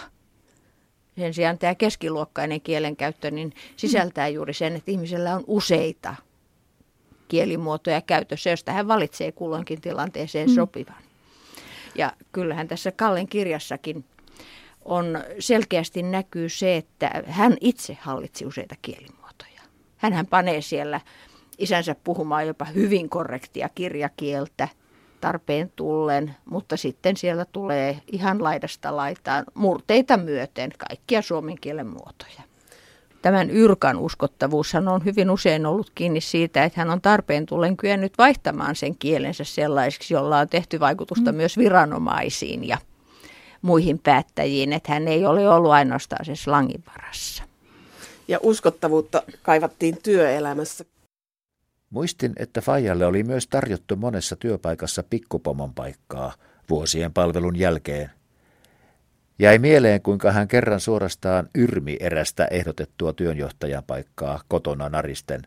[1.17, 6.15] Sen sijaan tämä keskiluokkainen kielenkäyttö niin sisältää juuri sen, että ihmisellä on useita
[7.28, 10.56] kielimuotoja käytössä, josta hän valitsee kulloinkin tilanteeseen mm.
[10.56, 11.04] sopivan.
[11.95, 14.06] Ja kyllähän tässä Kallen kirjassakin
[14.86, 19.62] on selkeästi näkyy se, että hän itse hallitsi useita kielimuotoja.
[19.97, 21.01] Hänhän panee siellä
[21.58, 24.67] isänsä puhumaan jopa hyvin korrektia kirjakieltä–
[25.25, 32.41] tarpeen tullen, mutta sitten siellä tulee ihan laidasta laitaan murteita myöten kaikkia suomen kielen muotoja.
[33.21, 38.17] Tämän Yrkan uskottavuushan on hyvin usein ollut kiinni siitä, että hän on tarpeen tullen kyennyt
[38.17, 41.35] vaihtamaan sen kielensä sellaiseksi, jolla on tehty vaikutusta mm.
[41.35, 42.77] myös viranomaisiin ja
[43.61, 47.43] muihin päättäjiin, että hän ei ole ollut ainoastaan se slangin varassa.
[48.27, 50.85] Ja uskottavuutta kaivattiin työelämässä.
[51.89, 56.33] Muistin, että Fajalle oli myös tarjottu monessa työpaikassa pikkupomon paikkaa
[56.69, 58.11] vuosien palvelun jälkeen.
[59.39, 65.41] Jäi mieleen, kuinka hän kerran suorastaan yrmi erästä ehdotettua työnjohtajan paikkaa kotona naristen.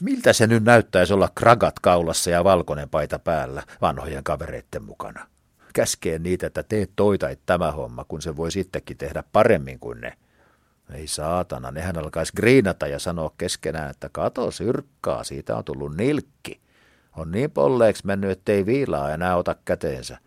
[0.00, 5.26] Miltä se nyt näyttäisi olla kragat kaulassa ja valkoinen paita päällä vanhojen kavereitten mukana?
[5.74, 10.12] Käskee niitä, että teet toitait tämä homma, kun se voi sittenkin tehdä paremmin kuin ne.
[10.92, 16.60] Ei saatana, nehän alkaisi griinata ja sanoa keskenään, että kato syrkkaa, siitä on tullut nilkki.
[17.16, 20.18] On niin polleeksi mennyt, ettei viilaa enää ota käteensä.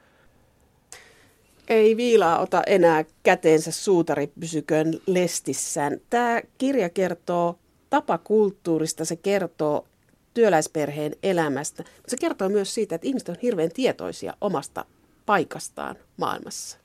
[1.68, 5.98] Ei viilaa ota enää käteensä, suutari pysyköön lestissään.
[6.10, 9.88] Tämä kirja kertoo tapakulttuurista, se kertoo
[10.34, 14.86] työläisperheen elämästä, mutta se kertoo myös siitä, että ihmiset on hirveän tietoisia omasta
[15.26, 16.78] paikastaan maailmassa.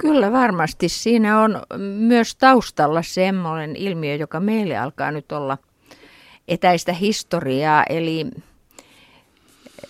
[0.00, 0.88] Kyllä varmasti.
[0.88, 5.58] Siinä on myös taustalla semmoinen ilmiö, joka meille alkaa nyt olla
[6.48, 8.26] etäistä historiaa, eli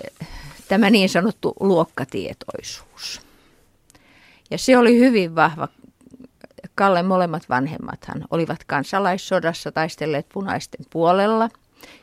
[0.04, 0.28] eh,
[0.68, 3.20] tämä niin sanottu luokkatietoisuus.
[4.50, 5.68] Ja se oli hyvin vahva.
[6.74, 11.48] Kalle molemmat vanhemmathan olivat kansalaissodassa taistelleet punaisten puolella,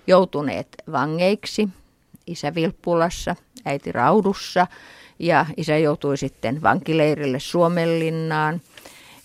[0.08, 1.70] joutuneet vangeiksi,
[2.28, 4.68] isä Vilppulassa, äiti Raudussa–
[5.20, 8.62] ja isä joutui sitten vankileirille Suomenlinnaan,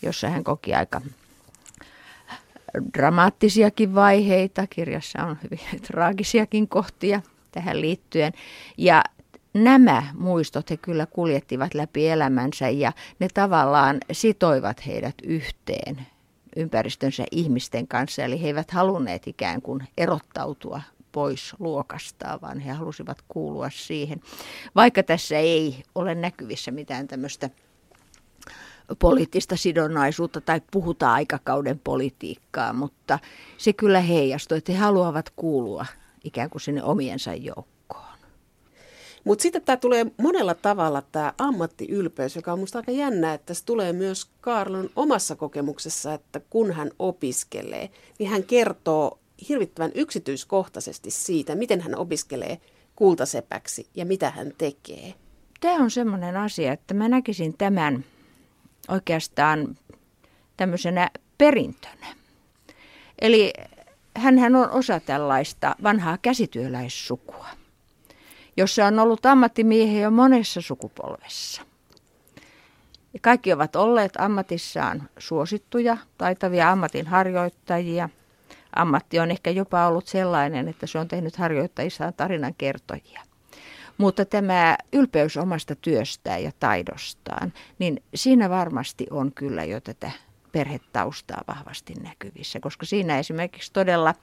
[0.02, 1.00] jossa hän koki aika
[2.98, 4.66] dramaattisiakin vaiheita.
[4.66, 8.32] Kirjassa on hyvin traagisiakin kohtia tähän liittyen.
[8.78, 9.04] Ja
[9.54, 16.06] nämä muistot he kyllä kuljettivat läpi elämänsä ja ne tavallaan sitoivat heidät yhteen
[16.56, 18.24] ympäristönsä ihmisten kanssa.
[18.24, 24.20] Eli he eivät halunneet ikään kuin erottautua pois luokastaan, vaan he halusivat kuulua siihen.
[24.74, 27.50] Vaikka tässä ei ole näkyvissä mitään tämmöistä
[28.98, 33.18] poliittista sidonnaisuutta tai puhuta aikakauden politiikkaa, mutta
[33.58, 35.86] se kyllä heijastuu, että he haluavat kuulua
[36.24, 38.12] ikään kuin sinne omiensa joukkoon.
[39.24, 43.64] Mutta sitten tämä tulee monella tavalla tämä ammattiylpeys, joka on minusta aika jännä, että se
[43.64, 49.18] tulee myös Karlon omassa kokemuksessa, että kun hän opiskelee, niin hän kertoo
[49.48, 52.60] hirvittävän yksityiskohtaisesti siitä, miten hän opiskelee
[52.96, 55.14] kultasepäksi ja mitä hän tekee.
[55.60, 58.04] Tämä on semmoinen asia, että mä näkisin tämän
[58.88, 59.78] oikeastaan
[60.56, 62.06] tämmöisenä perintönä.
[63.20, 63.52] Eli
[64.16, 67.46] hän on osa tällaista vanhaa käsityöläissukua,
[68.56, 71.62] jossa on ollut ammattimiehiä jo monessa sukupolvessa.
[73.20, 78.08] Kaikki ovat olleet ammatissaan suosittuja, taitavia ammatinharjoittajia.
[78.76, 83.22] Ammatti on ehkä jopa ollut sellainen, että se on tehnyt harjoittajissaan tarinan kertojia.
[83.98, 90.10] Mutta tämä ylpeys omasta työstään ja taidostaan, niin siinä varmasti on kyllä jo tätä
[90.52, 94.14] perhetaustaa vahvasti näkyvissä, koska siinä esimerkiksi todella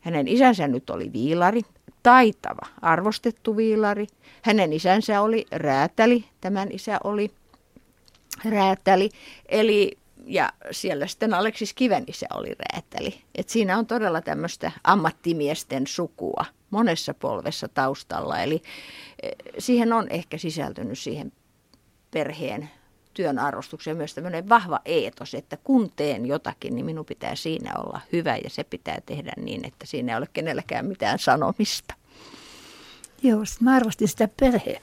[0.00, 1.62] hänen isänsä nyt oli viilari,
[2.02, 4.06] taitava, arvostettu viilari.
[4.42, 7.30] Hänen isänsä oli räätäli, tämän isä oli
[8.44, 9.10] räätäli,
[9.48, 13.20] eli ja siellä sitten Aleksis Kiven isä oli räätäli.
[13.34, 18.38] Et siinä on todella tämmöistä ammattimiesten sukua monessa polvessa taustalla.
[18.38, 18.62] Eli
[19.22, 21.32] eh, siihen on ehkä sisältynyt siihen
[22.10, 22.70] perheen
[23.14, 28.00] työn arvostukseen myös tämmöinen vahva eetos, että kun teen jotakin, niin minun pitää siinä olla
[28.12, 31.94] hyvä ja se pitää tehdä niin, että siinä ei ole kenelläkään mitään sanomista.
[33.22, 34.82] Joo, mä arvostin sitä perhe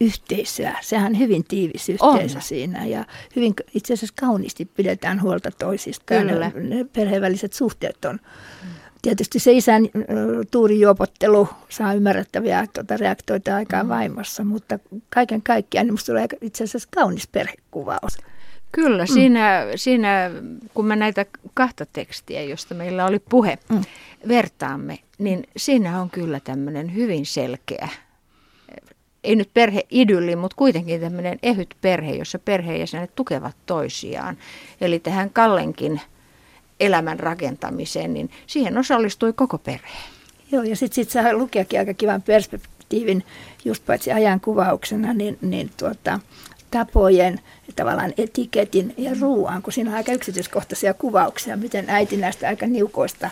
[0.00, 0.78] yhteisöä.
[0.80, 2.42] Sehän on hyvin tiivis yhteisö on.
[2.42, 3.04] siinä ja
[3.36, 6.04] hyvin itse asiassa kauniisti pidetään huolta toisista.
[6.06, 6.50] Kyllä.
[6.54, 8.20] Ne, perheväliset suhteet on.
[9.02, 9.88] Tietysti se isän
[10.50, 13.90] tuurijuopottelu saa ymmärrettäviä tuota, reaktoita aikaan mm.
[13.90, 14.78] vaimossa, mutta
[15.14, 18.18] kaiken kaikkiaan niin minusta tulee itse asiassa kaunis perhekuvaus.
[18.72, 19.14] Kyllä, mm.
[19.14, 20.30] siinä, siinä
[20.74, 23.82] kun me näitä kahta tekstiä, josta meillä oli puhe, mm.
[24.28, 27.88] vertaamme, niin siinä on kyllä tämmöinen hyvin selkeä
[29.26, 34.36] ei nyt perheidylli, mutta kuitenkin tämmöinen ehyt perhe, jossa perheenjäsenet tukevat toisiaan.
[34.80, 36.00] Eli tähän Kallenkin
[36.80, 39.98] elämän rakentamiseen, niin siihen osallistui koko perhe.
[40.52, 43.24] Joo, ja sitten sit saa lukeakin aika kivan perspektiivin,
[43.64, 46.20] just paitsi ajan kuvauksena, niin, niin tuota,
[46.70, 47.40] tapojen,
[47.76, 53.30] tavallaan etiketin ja ruoan, kun siinä on aika yksityiskohtaisia kuvauksia, miten äiti näistä aika niukoista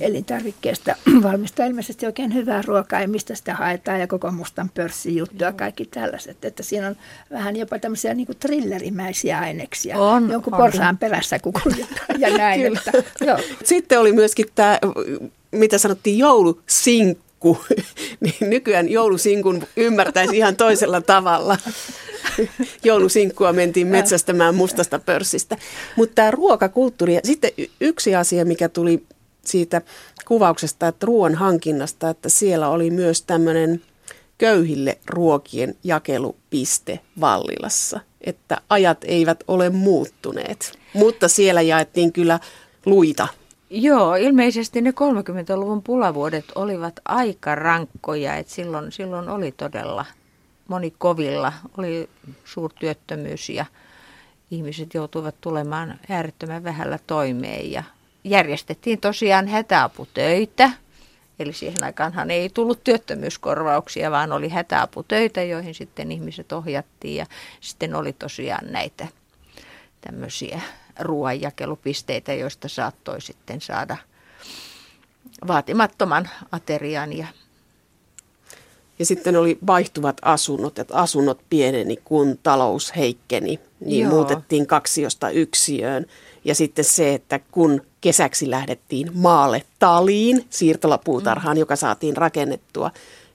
[0.00, 5.52] elintarvikkeista valmistaa ilmeisesti oikein hyvää ruokaa ja mistä sitä haetaan ja koko mustan pörssin juttuja,
[5.52, 6.44] kaikki tällaiset.
[6.44, 6.96] Että siinä on
[7.30, 9.98] vähän jopa tämmöisiä niin trillerimäisiä aineksia.
[9.98, 10.60] On, Jonkun on.
[10.60, 12.66] porsaan perässä kukuljetaan ja näin.
[12.66, 12.92] että,
[13.24, 13.38] joo.
[13.64, 14.78] Sitten oli myöskin tämä,
[15.52, 17.29] mitä sanottiin, joulusinkku.
[18.20, 21.58] niin nykyään joulusinkun ymmärtäisi ihan toisella tavalla.
[22.84, 25.56] joulusinkkua mentiin metsästämään mustasta pörssistä.
[25.96, 27.50] Mutta tämä ruokakulttuuri, ja sitten
[27.80, 29.02] yksi asia, mikä tuli
[29.44, 29.82] siitä
[30.28, 33.82] kuvauksesta, että ruoan hankinnasta, että siellä oli myös tämmöinen
[34.38, 42.40] köyhille ruokien jakelupiste Vallilassa, että ajat eivät ole muuttuneet, mutta siellä jaettiin kyllä
[42.86, 43.28] luita.
[43.72, 50.06] Joo, ilmeisesti ne 30-luvun pulavuodet olivat aika rankkoja, että silloin, silloin oli todella
[50.68, 52.08] moni kovilla, oli
[52.44, 53.66] suurtyöttömyys ja
[54.50, 57.82] ihmiset joutuivat tulemaan äärettömän vähällä toimeen ja
[58.24, 60.70] järjestettiin tosiaan hätäaputöitä.
[61.38, 67.16] Eli siihen aikaanhan ei tullut työttömyyskorvauksia, vaan oli hätäaputöitä, joihin sitten ihmiset ohjattiin.
[67.16, 67.26] Ja
[67.60, 69.08] sitten oli tosiaan näitä
[70.00, 70.60] tämmöisiä
[71.00, 73.96] ruoanjakelupisteitä, joista saattoi sitten saada
[75.46, 77.26] vaatimattoman aterian ja
[79.00, 84.12] ja sitten oli vaihtuvat asunnot, että asunnot pieneni, kun talous heikkeni, niin Joo.
[84.12, 86.06] muutettiin kaksiosta yksiöön.
[86.44, 91.60] Ja sitten se, että kun kesäksi lähdettiin maalle taliin, siirtolapuutarhaan, mm.
[91.60, 92.90] joka saatiin rakennettua,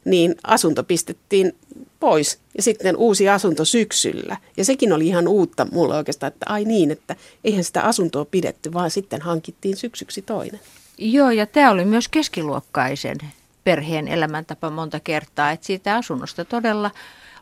[0.05, 1.55] niin asunto pistettiin
[1.99, 4.37] pois ja sitten uusi asunto syksyllä.
[4.57, 8.73] Ja sekin oli ihan uutta mulle oikeastaan, että ai niin, että eihän sitä asuntoa pidetty,
[8.73, 10.59] vaan sitten hankittiin syksyksi toinen.
[10.97, 13.17] Joo, ja tämä oli myös keskiluokkaisen
[13.63, 16.91] perheen elämäntapa monta kertaa, että siitä asunnosta todella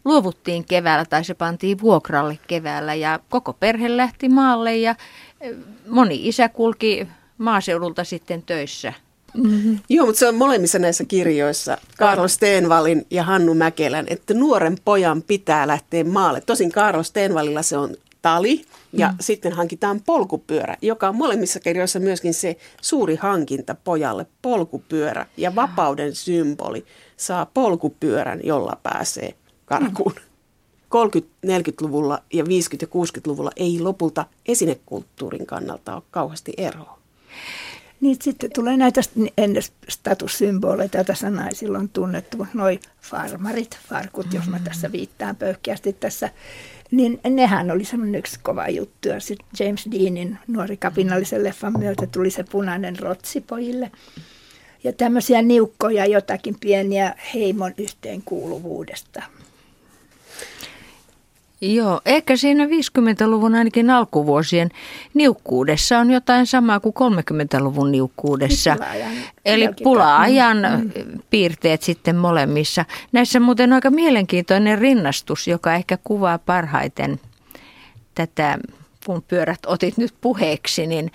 [0.06, 4.96] luovuttiin keväällä tai se pantiin vuokralle keväällä ja koko perhe lähti maalle ja
[5.88, 8.93] moni isä kulki maaseudulta sitten töissä.
[9.34, 9.80] Mm-hmm.
[9.89, 15.22] Joo, mutta se on molemmissa näissä kirjoissa, Karlo Stenvalin ja Hannu Mäkelän, että nuoren pojan
[15.22, 16.41] pitää lähteä maalle.
[16.41, 19.15] Tosin Karlo Stenvalilla se on tali ja mm.
[19.19, 26.15] sitten hankitaan polkupyörä, joka on molemmissa kirjoissa myöskin se suuri hankinta pojalle, polkupyörä ja vapauden
[26.15, 26.86] symboli
[27.17, 29.34] saa polkupyörän, jolla pääsee
[29.65, 30.13] karkuun.
[30.15, 30.34] Mm.
[31.48, 32.48] 30-40-luvulla ja 50-
[32.82, 37.00] ja 60-luvulla ei lopulta esinekulttuurin kannalta ole kauheasti eroa.
[38.03, 39.01] Niin sitten tulee näitä
[39.37, 46.29] ennen statussymboleita, joita naisilla on tunnettu, noi farmarit, farkut, jos mä tässä viittaan pöyhkeästi tässä,
[46.91, 49.07] niin nehän oli semmoinen yksi kova juttu.
[49.07, 53.91] Ja sitten James Deanin nuori kapinallisen leffan myötä tuli se punainen rotsi pojille.
[54.83, 59.23] Ja tämmöisiä niukkoja jotakin pieniä heimon yhteenkuuluvuudesta.
[61.63, 64.69] Joo, ehkä siinä 50-luvun ainakin alkuvuosien
[65.13, 68.76] niukkuudessa on jotain samaa kuin 30-luvun niukkuudessa.
[68.76, 69.12] Pula-ajan
[69.45, 71.19] Eli pula-ajan mm.
[71.30, 72.86] piirteet sitten molemmissa.
[73.12, 77.19] Näissä muuten on aika mielenkiintoinen rinnastus, joka ehkä kuvaa parhaiten
[78.15, 78.58] tätä,
[79.06, 81.12] kun pyörät otit nyt puheeksi, niin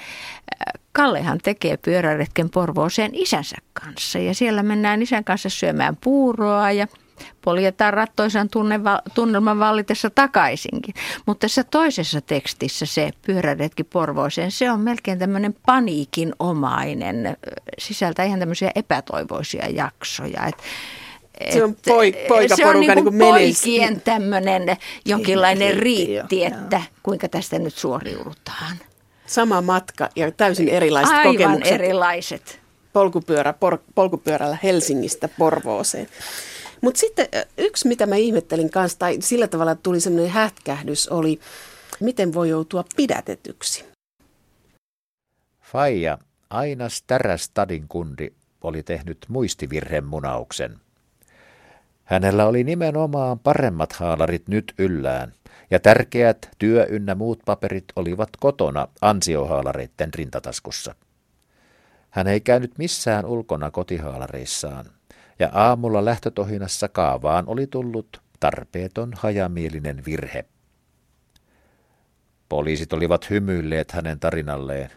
[0.92, 4.18] Kallehan tekee pyöräretken Porvooseen isänsä kanssa.
[4.18, 6.86] Ja siellä mennään isän kanssa syömään puuroa ja
[7.44, 8.48] poljetaan rattoisan
[9.14, 10.94] tunnelman vallitessa takaisinkin.
[11.26, 17.36] Mutta tässä toisessa tekstissä se pyöräretki Porvoiseen, se on melkein tämmöinen paniikinomainen,
[17.78, 20.46] sisältä ihan tämmöisiä epätoivoisia jaksoja.
[20.46, 20.62] Et,
[21.52, 22.16] se on poik,
[22.56, 28.76] se on niin kuin niin poikien tämmöinen jonkinlainen riitti, että kuinka tästä nyt suoriudutaan.
[29.26, 31.74] Sama matka ja täysin erilaiset Aivan kokemukset.
[31.74, 32.60] erilaiset.
[32.92, 36.08] Polkupyörä, por, polkupyörällä Helsingistä Porvooseen.
[36.80, 41.40] Mutta sitten yksi, mitä mä ihmettelin kanssa, tai sillä tavalla tuli semmoinen hätkähdys, oli,
[42.00, 43.84] miten voi joutua pidätetyksi.
[45.62, 46.18] Faija
[46.50, 49.26] Ainas Tärästadin kundi oli tehnyt
[50.04, 50.78] munauksen.
[52.04, 55.32] Hänellä oli nimenomaan paremmat haalarit nyt yllään,
[55.70, 60.94] ja tärkeät työ ynnä muut paperit olivat kotona ansiohaalareiden rintataskussa.
[62.10, 64.86] Hän ei käynyt missään ulkona kotihaalareissaan,
[65.38, 70.44] ja aamulla lähtötohinassa kaavaan oli tullut tarpeeton hajamielinen virhe.
[72.48, 74.90] Poliisit olivat hymyilleet hänen tarinalleen.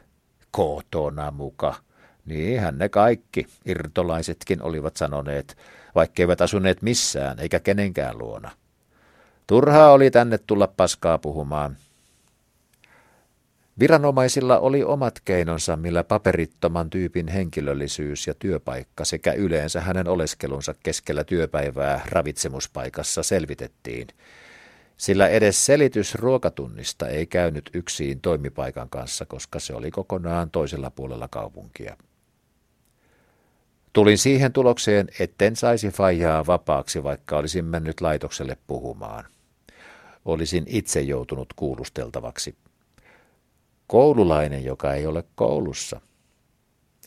[0.52, 1.76] Kotona muka.
[2.26, 5.58] Niinhän ne kaikki, irtolaisetkin olivat sanoneet,
[5.96, 8.52] vaikkeivät asuneet missään eikä kenenkään luona.
[9.48, 11.78] Turhaa oli tänne tulla paskaa puhumaan,
[13.82, 21.24] Viranomaisilla oli omat keinonsa, millä paperittoman tyypin henkilöllisyys ja työpaikka sekä yleensä hänen oleskelunsa keskellä
[21.24, 24.08] työpäivää ravitsemuspaikassa selvitettiin,
[24.98, 31.28] sillä edes selitys ruokatunnista ei käynyt yksin toimipaikan kanssa, koska se oli kokonaan toisella puolella
[31.28, 31.98] kaupunkia.
[33.94, 39.26] Tulin siihen tulokseen, etten saisi faijaa vapaaksi, vaikka olisin mennyt laitokselle puhumaan.
[40.26, 42.56] Olisin itse joutunut kuulusteltavaksi.
[43.92, 46.02] Koululainen, joka ei ole koulussa.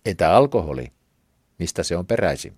[0.06, 0.92] Entä alkoholi?
[1.58, 2.52] Mistä se on peräisin?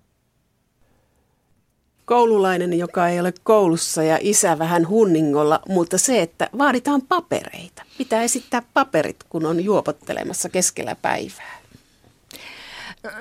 [2.05, 7.83] Koululainen, joka ei ole koulussa ja isä vähän hunningolla, mutta se, että vaaditaan papereita.
[7.97, 11.57] Pitää esittää paperit, kun on juopottelemassa keskellä päivää.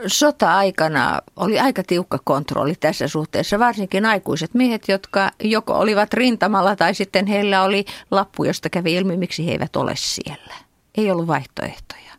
[0.07, 6.95] Sota-aikana oli aika tiukka kontrolli tässä suhteessa, varsinkin aikuiset miehet, jotka joko olivat rintamalla tai
[6.95, 10.66] sitten heillä oli lappu, josta kävi ilmi, miksi he eivät ole siellä
[10.97, 12.13] ei ollut vaihtoehtoja.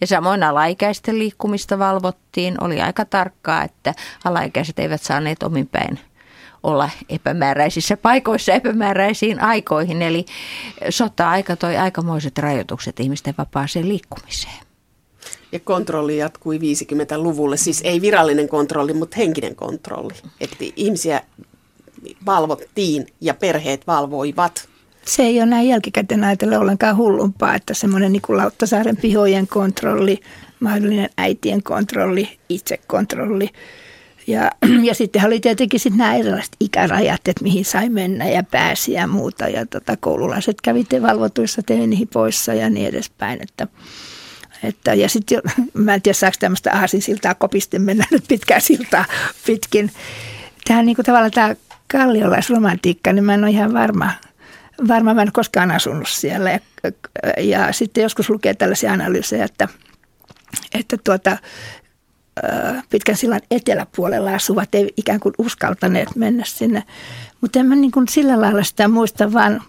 [0.00, 2.64] Ja samoin alaikäisten liikkumista valvottiin.
[2.64, 6.00] Oli aika tarkkaa, että alaikäiset eivät saaneet omin päin
[6.62, 10.02] olla epämääräisissä paikoissa epämääräisiin aikoihin.
[10.02, 10.24] Eli
[10.90, 14.60] sota-aika toi aikamoiset rajoitukset ihmisten vapaaseen liikkumiseen.
[15.52, 20.14] Ja kontrolli jatkui 50-luvulle, siis ei virallinen kontrolli, mutta henkinen kontrolli.
[20.40, 21.22] Että ihmisiä
[22.26, 24.68] valvottiin ja perheet valvoivat
[25.04, 30.20] se ei ole näin jälkikäteen ajatella ollenkaan hullumpaa, että semmoinen niin Lauttasaaren pihojen kontrolli,
[30.60, 33.48] mahdollinen äitien kontrolli, itsekontrolli.
[34.26, 34.50] Ja,
[34.88, 39.06] ja sitten oli tietenkin sitten nämä erilaiset ikärajat, että mihin sai mennä ja pääsi ja
[39.06, 39.48] muuta.
[39.48, 43.42] Ja tota, koululaiset kävitte valvotuissa teinihin poissa ja niin edespäin.
[43.42, 43.66] Että,
[44.62, 45.42] että, ja sitten,
[45.74, 49.04] mä en tiedä saako tämmöistä aasinsiltaa kopisten mennä nyt pitkää siltaa
[49.46, 49.90] pitkin.
[50.64, 51.56] Tähän niin kuin tavallaan tämä
[51.92, 54.10] kalliolaisromantiikka, niin mä en ole ihan varma,
[54.88, 56.50] varmaan mä en koskaan asunut siellä.
[56.50, 56.60] Ja,
[57.38, 59.68] ja sitten joskus lukee tällaisia analyysejä, että,
[60.74, 61.38] että tuota,
[62.90, 66.82] pitkän sillan eteläpuolella asuvat ei ikään kuin uskaltaneet mennä sinne.
[67.40, 69.62] Mutta en mä niin kuin sillä lailla sitä muista, vaan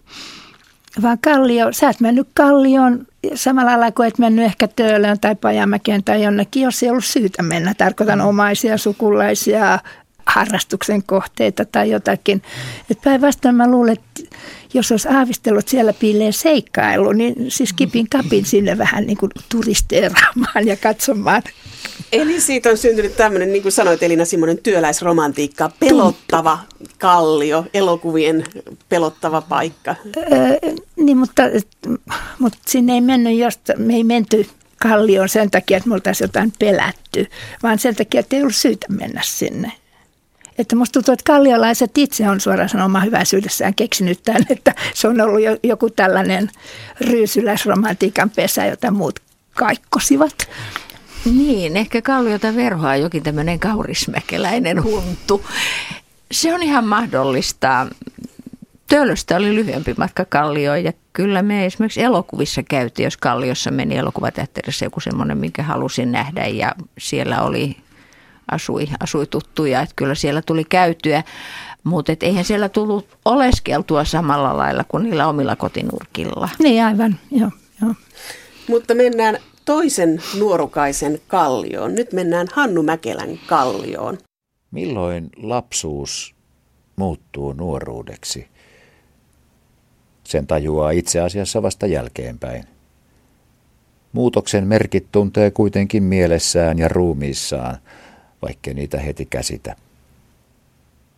[1.02, 6.04] vaan kallio, sä et mennyt kallioon samalla lailla kuin et mennyt ehkä Töölön tai Pajamäkeen
[6.04, 7.74] tai jonnekin, jos ei ollut syytä mennä.
[7.78, 9.80] Tarkoitan omaisia, sukulaisia,
[10.32, 12.42] harrastuksen kohteita tai jotakin.
[13.04, 14.38] Päinvastoin mä luulen, että
[14.74, 20.68] jos olisi aavistellut siellä piileen seikkailu, niin siis kipin kapin sinne vähän niin kuin turisteeraamaan
[20.68, 21.44] ja katsomaan.
[22.12, 26.60] Eli siitä on syntynyt tämmöinen, niin kuin sanoit Elina Simonen, työläisromantiikka, pelottava
[26.98, 28.44] kallio, elokuvien
[28.90, 29.96] pelottava paikka.
[30.18, 31.44] Öö, niin, mutta,
[32.40, 34.48] mutta sinne ei mennyt, josta me ei menty
[34.82, 37.28] kallioon sen takia, että me oltaisiin jotain pelätty,
[37.64, 39.72] vaan sen takia, että ei ollut syytä mennä sinne.
[40.62, 45.22] Että musta tuntuu, että kalliolaiset itse on suoraan sanomaan hyväisyydessään keksinyt tämän, että se on
[45.22, 46.50] ollut joku tällainen
[47.02, 49.20] ryysyläisromantiikan pesä, jota muut
[49.54, 50.50] kaikkosivat.
[51.26, 55.46] Niin, ehkä kalliota verhoa jokin tämmöinen kaurismäkeläinen huntu.
[56.32, 57.88] Se on ihan mahdollista.
[58.88, 64.86] Töölöstä oli lyhyempi matka Kallioon ja kyllä me esimerkiksi elokuvissa käytiin, jos Kalliossa meni elokuvateatterissa
[64.86, 67.78] joku semmoinen, minkä halusin nähdä ja siellä oli
[68.52, 71.24] asui, asui tuttuja, että kyllä siellä tuli käytyä.
[71.84, 76.50] Mutta eihän siellä tullut oleskeltua samalla lailla kuin niillä omilla kotinurkilla.
[76.60, 77.52] Niin aivan, joo.
[77.82, 77.94] joo.
[78.68, 81.96] Mutta mennään toisen nuorukaisen kallioon.
[81.96, 84.18] Nyt mennään Hannu Mäkelän kallioon.
[84.72, 86.36] Milloin lapsuus
[86.96, 88.48] muuttuu nuoruudeksi?
[90.24, 92.64] Sen tajuaa itse asiassa vasta jälkeenpäin.
[94.14, 97.78] Muutoksen merkit tuntee kuitenkin mielessään ja ruumiissaan–
[98.42, 99.76] vaikkei niitä heti käsitä.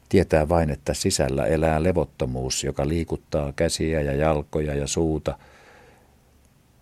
[0.10, 5.38] Tietää vain, että sisällä elää levottomuus, joka liikuttaa käsiä ja jalkoja ja suuta,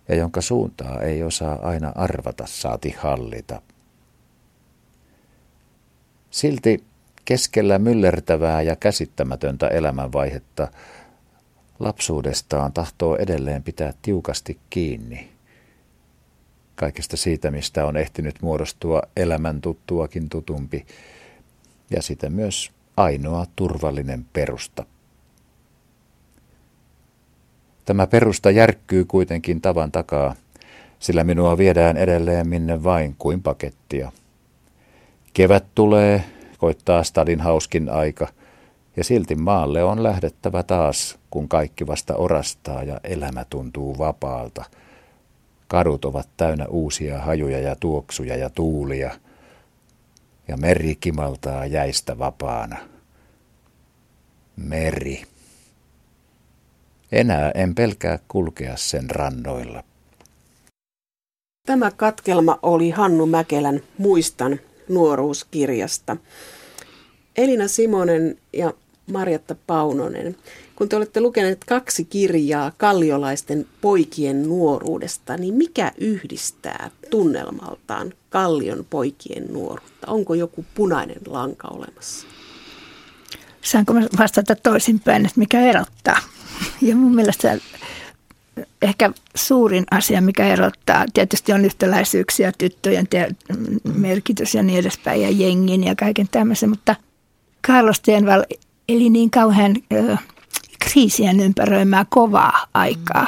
[0.08, 3.62] ja jonka suuntaa ei osaa aina arvata saati hallita.
[6.32, 6.84] Silti
[7.26, 10.68] keskellä myllertävää ja käsittämätöntä elämänvaihetta
[11.80, 15.31] lapsuudestaan tahtoo edelleen pitää tiukasti kiinni–
[16.76, 20.86] kaikesta siitä, mistä on ehtinyt muodostua elämän tuttuakin tutumpi
[21.90, 24.86] ja sitä myös ainoa turvallinen perusta.
[27.86, 30.36] Tämä perusta järkkyy kuitenkin tavan takaa,
[31.00, 34.12] sillä minua viedään edelleen minne vain kuin pakettia.
[35.34, 36.24] Kevät tulee,
[36.58, 38.28] koittaa stadin hauskin aika,
[38.98, 44.66] ja silti maalle on lähdettävä taas, kun kaikki vasta orastaa ja elämä tuntuu vapaalta–
[45.72, 49.12] Kadut ovat täynnä uusia hajuja ja tuoksuja ja tuulia,
[50.48, 52.78] ja meri kimaltaa jäistä vapaana.
[54.56, 55.24] Meri.
[57.12, 59.84] Enää en pelkää kulkea sen rannoilla.
[61.68, 64.60] Tämä katkelma oli Hannu Mäkelän Muistan
[64.90, 66.18] nuoruuskirjasta.
[67.38, 68.74] Elina Simonen ja
[69.12, 70.36] Marjatta Paunonen.
[70.82, 79.54] Kun te olette lukeneet kaksi kirjaa kalliolaisten poikien nuoruudesta, niin mikä yhdistää tunnelmaltaan kallion poikien
[79.54, 80.08] nuoruutta?
[80.08, 82.28] Onko joku punainen lanka olemassa?
[83.62, 86.20] Saanko vastata toisinpäin, että mikä erottaa?
[86.82, 87.58] Ja mun mielestä
[88.82, 93.36] ehkä suurin asia, mikä erottaa, tietysti on yhtäläisyyksiä, tyttöjen te-
[93.96, 96.96] merkitys ja niin edespäin, ja jengin ja kaiken tämmöisen, mutta
[97.68, 98.44] Carlos Stenval
[98.90, 99.76] eli niin kauhean
[100.90, 103.28] kriisien ympäröimää kovaa aikaa,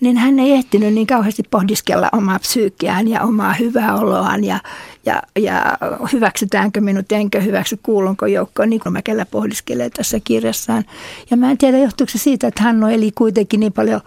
[0.00, 4.60] niin hän ei ehtinyt niin kauheasti pohdiskella omaa psyykkiään ja omaa hyvää oloaan ja,
[5.06, 5.78] ja, ja
[6.12, 10.84] hyväksytäänkö minut, enkö hyväksy, kuulunko joukkoon, niin kuin Mäkelä pohdiskelee tässä kirjassaan.
[11.30, 14.00] Ja mä en tiedä, johtuuko se siitä, että hän eli kuitenkin niin paljon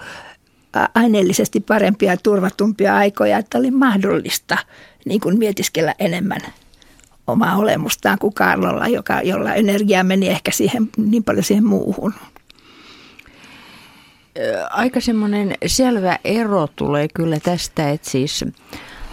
[0.96, 4.58] aineellisesti parempia ja turvatumpia aikoja, että oli mahdollista
[5.06, 6.42] niin kuin mietiskellä enemmän
[7.28, 12.14] omaa olemustaan kuin Karlolla, joka, jolla energia meni ehkä siihen, niin paljon siihen muuhun.
[14.70, 18.46] Aika semmoinen selvä ero tulee kyllä tästä, että siis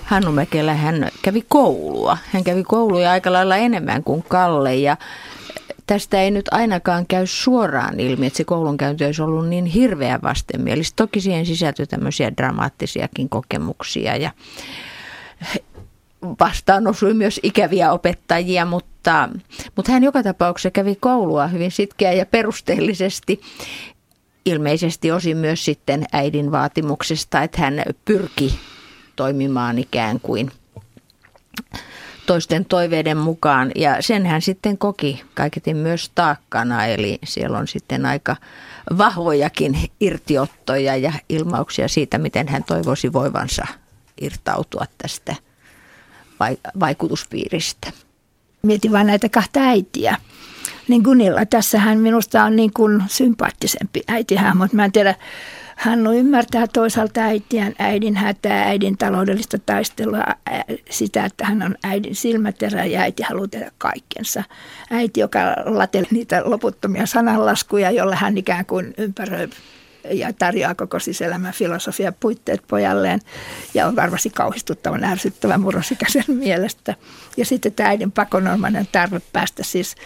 [0.05, 2.19] Hannu Mäkelä hän kävi koulua.
[2.33, 4.97] Hän kävi kouluja aika lailla enemmän kuin Kalle ja
[5.87, 10.97] tästä ei nyt ainakaan käy suoraan ilmi, että se koulunkäynti olisi ollut niin hirveän vastenmielistä.
[10.97, 14.31] Toki siihen sisältyi tämmöisiä dramaattisiakin kokemuksia ja
[16.41, 19.29] vastaan osui myös ikäviä opettajia, mutta,
[19.77, 23.41] mutta hän joka tapauksessa kävi koulua hyvin sitkeä ja perusteellisesti.
[24.45, 28.61] Ilmeisesti osin myös sitten äidin vaatimuksesta, että hän pyrki
[29.17, 30.51] toimimaan ikään kuin
[32.27, 33.73] toisten toiveiden mukaan.
[33.75, 38.37] Ja sen hän sitten koki kaiketi myös taakkana, eli siellä on sitten aika
[38.99, 43.67] vahvojakin irtiottoja ja ilmauksia siitä, miten hän toivoisi voivansa
[44.21, 45.37] irtautua tästä–
[46.81, 47.93] vaikutuspiiristä.
[48.63, 50.17] Mietin vain näitä kahta äitiä.
[50.89, 54.67] Niin Gunilla, tässähän minusta on niin kuin sympaattisempi äitihahmo.
[54.73, 55.15] Mä en tiedä,
[55.77, 60.25] Hannu ymmärtää toisaalta äitiään, äidin hätää, äidin taloudellista taistelua,
[60.91, 64.45] sitä, että hän on äidin silmäterä ja äiti haluaa tehdä kaikkensa.
[64.91, 69.49] Äiti, joka latelee niitä loputtomia sananlaskuja, jolla hän ikään kuin ympäröi
[70.11, 73.21] ja tarjoaa koko sisäelämän filosofia puitteet pojalleen
[73.75, 76.95] ja on varmasti kauhistuttavan ärsyttävä murrosikäisen mielestä.
[77.37, 79.97] Ja sitten tämä äidin pakonormainen tarve päästä siis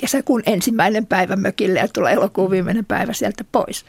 [0.00, 3.84] kesäkuun ensimmäinen päivä mökille ja tulee elokuun viimeinen päivä sieltä pois.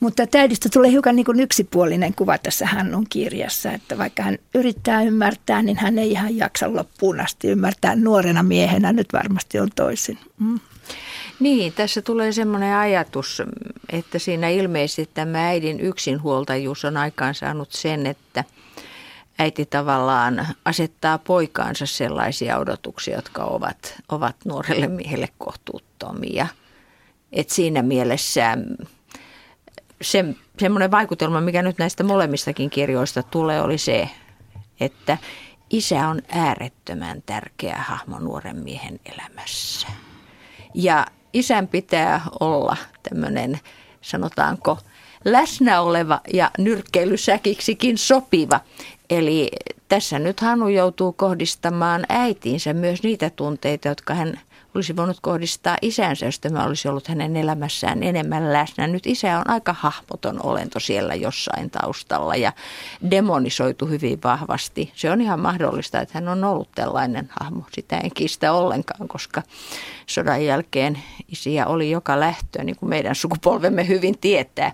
[0.00, 5.02] Mutta täydistä tulee hiukan niin kuin yksipuolinen kuva tässä Hannun kirjassa, että vaikka hän yrittää
[5.02, 8.92] ymmärtää, niin hän ei ihan jaksa loppuun asti ymmärtää nuorena miehenä.
[8.92, 10.18] Nyt varmasti on toisin.
[10.38, 10.60] Mm.
[11.40, 13.42] Niin, tässä tulee semmoinen ajatus,
[13.92, 18.44] että siinä ilmeisesti tämä äidin yksinhuoltajuus on aikaan saanut sen, että
[19.38, 26.46] äiti tavallaan asettaa poikaansa sellaisia odotuksia, jotka ovat, ovat nuorelle miehelle kohtuuttomia.
[27.32, 28.58] Et siinä mielessä
[30.02, 30.24] se,
[30.60, 34.08] semmoinen vaikutelma, mikä nyt näistä molemmistakin kirjoista tulee, oli se,
[34.80, 35.18] että
[35.70, 39.86] isä on äärettömän tärkeä hahmo nuoren miehen elämässä.
[40.74, 43.60] Ja isän pitää olla tämmöinen,
[44.00, 44.78] sanotaanko,
[45.24, 48.60] läsnä oleva ja nyrkkeilysäkiksikin sopiva.
[49.10, 49.50] Eli
[49.88, 54.40] tässä nyt Hanu joutuu kohdistamaan äitiinsä myös niitä tunteita, jotka hän
[54.74, 58.86] olisi voinut kohdistaa isänsä, jos tämä olisi ollut hänen elämässään enemmän läsnä.
[58.86, 62.52] Nyt isä on aika hahmoton olento siellä jossain taustalla ja
[63.10, 64.92] demonisoitu hyvin vahvasti.
[64.94, 67.62] Se on ihan mahdollista, että hän on ollut tällainen hahmo.
[67.72, 69.42] Sitä en kiistä ollenkaan, koska
[70.06, 70.98] sodan jälkeen
[71.28, 74.72] isiä oli joka lähtöön, niin kuin meidän sukupolvemme hyvin tietää.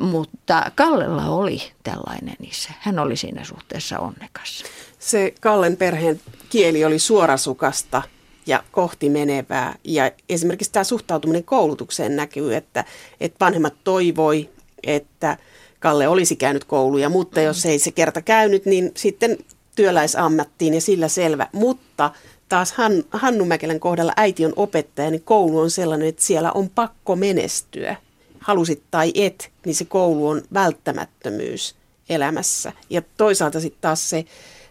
[0.00, 2.70] Mutta Kallella oli tällainen isä.
[2.80, 4.64] Hän oli siinä suhteessa onnekas.
[4.98, 6.20] Se Kallen perheen
[6.50, 8.02] kieli oli suorasukasta
[8.46, 9.74] ja kohti menevää.
[9.84, 12.84] Ja esimerkiksi tämä suhtautuminen koulutukseen näkyy, että,
[13.20, 14.50] että vanhemmat toivoi,
[14.82, 15.36] että
[15.80, 19.38] Kalle olisi käynyt kouluja, mutta jos ei se kerta käynyt, niin sitten
[19.76, 21.46] työläisammattiin ja sillä selvä.
[21.52, 22.10] Mutta
[22.48, 26.70] taas Han, Hannu Mäkelän kohdalla äiti on opettaja, niin koulu on sellainen, että siellä on
[26.70, 27.96] pakko menestyä.
[28.42, 31.74] Halusit tai et, niin se koulu on välttämättömyys
[32.08, 32.72] elämässä.
[32.90, 34.24] Ja toisaalta sitten taas se,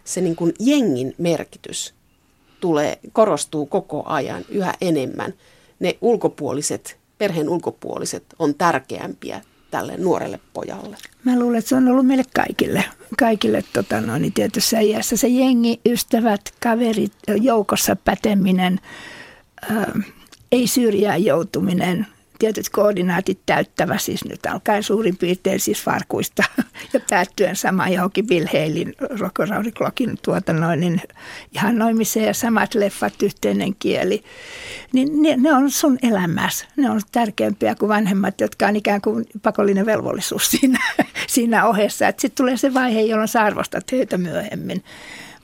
[0.04, 1.94] se niin kuin jengin merkitys
[2.60, 5.34] tulee, korostuu koko ajan yhä enemmän.
[5.80, 10.96] Ne ulkopuoliset, perheen ulkopuoliset on tärkeämpiä tälle nuorelle pojalle.
[11.24, 12.84] Mä luulen, että se on ollut meille kaikille,
[13.18, 15.16] kaikille tota noin, niin tietyssä iässä.
[15.16, 18.80] Se jengi, ystävät, kaverit, joukossa päteminen,
[19.70, 19.92] ää,
[20.52, 22.06] ei syrjään joutuminen,
[22.42, 26.42] tietyt koordinaatit täyttävä, siis nyt alkaen suurin piirtein siis farkuista
[26.92, 31.02] ja päättyen sama johonkin Bill Halein Rokoraudiklokin tuotannoinnin
[31.72, 34.24] noimiseen ja samat leffat, yhteinen kieli,
[34.92, 36.66] niin ne, ne on sun elämässä.
[36.76, 40.78] Ne on tärkeämpiä kuin vanhemmat, jotka on ikään kuin pakollinen velvollisuus siinä,
[41.34, 42.06] siinä ohessa.
[42.06, 44.84] Sitten tulee se vaihe, jolloin sä arvostat heitä myöhemmin.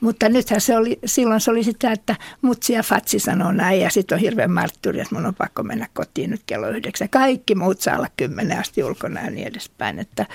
[0.01, 3.89] Mutta nythän se oli, silloin se oli sitä, että mutsi ja fatsi sanoo näin ja
[3.89, 7.09] sitten on hirveän martturi, että mun on pakko mennä kotiin nyt kello yhdeksän.
[7.09, 9.99] Kaikki muut saa olla kymmenen asti ulkona ja niin edespäin.
[9.99, 10.25] Että,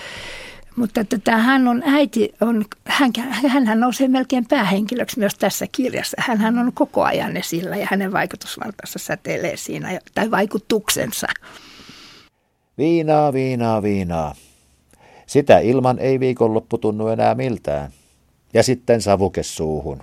[0.76, 6.16] mutta että tämä hän on äiti, on, hän, hän nousee melkein päähenkilöksi myös tässä kirjassa.
[6.20, 11.26] Hän on koko ajan esillä ja hänen vaikutusvaltansa säteilee siinä, tai vaikutuksensa.
[12.78, 14.34] Viinaa, viinaa, viinaa.
[15.26, 17.90] Sitä ilman ei viikonloppu tunnu enää miltään
[18.54, 20.02] ja sitten savuke suuhun.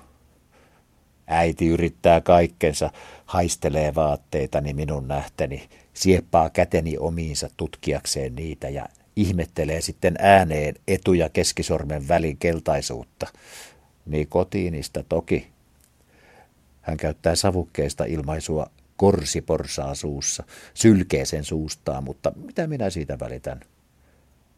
[1.28, 2.91] Äiti yrittää kaikkensa,
[3.26, 8.86] haistelee vaatteitani minun nähteni, sieppaa käteni omiinsa tutkiakseen niitä ja
[9.16, 13.28] ihmettelee sitten ääneen etu- ja keskisormen välin keltaisuutta.
[14.06, 15.47] Niin kotiinista toki.
[16.82, 20.43] Hän käyttää savukkeesta ilmaisua korsiporsaa suussa,
[20.74, 23.60] sylkee sen suustaan, mutta mitä minä siitä välitän?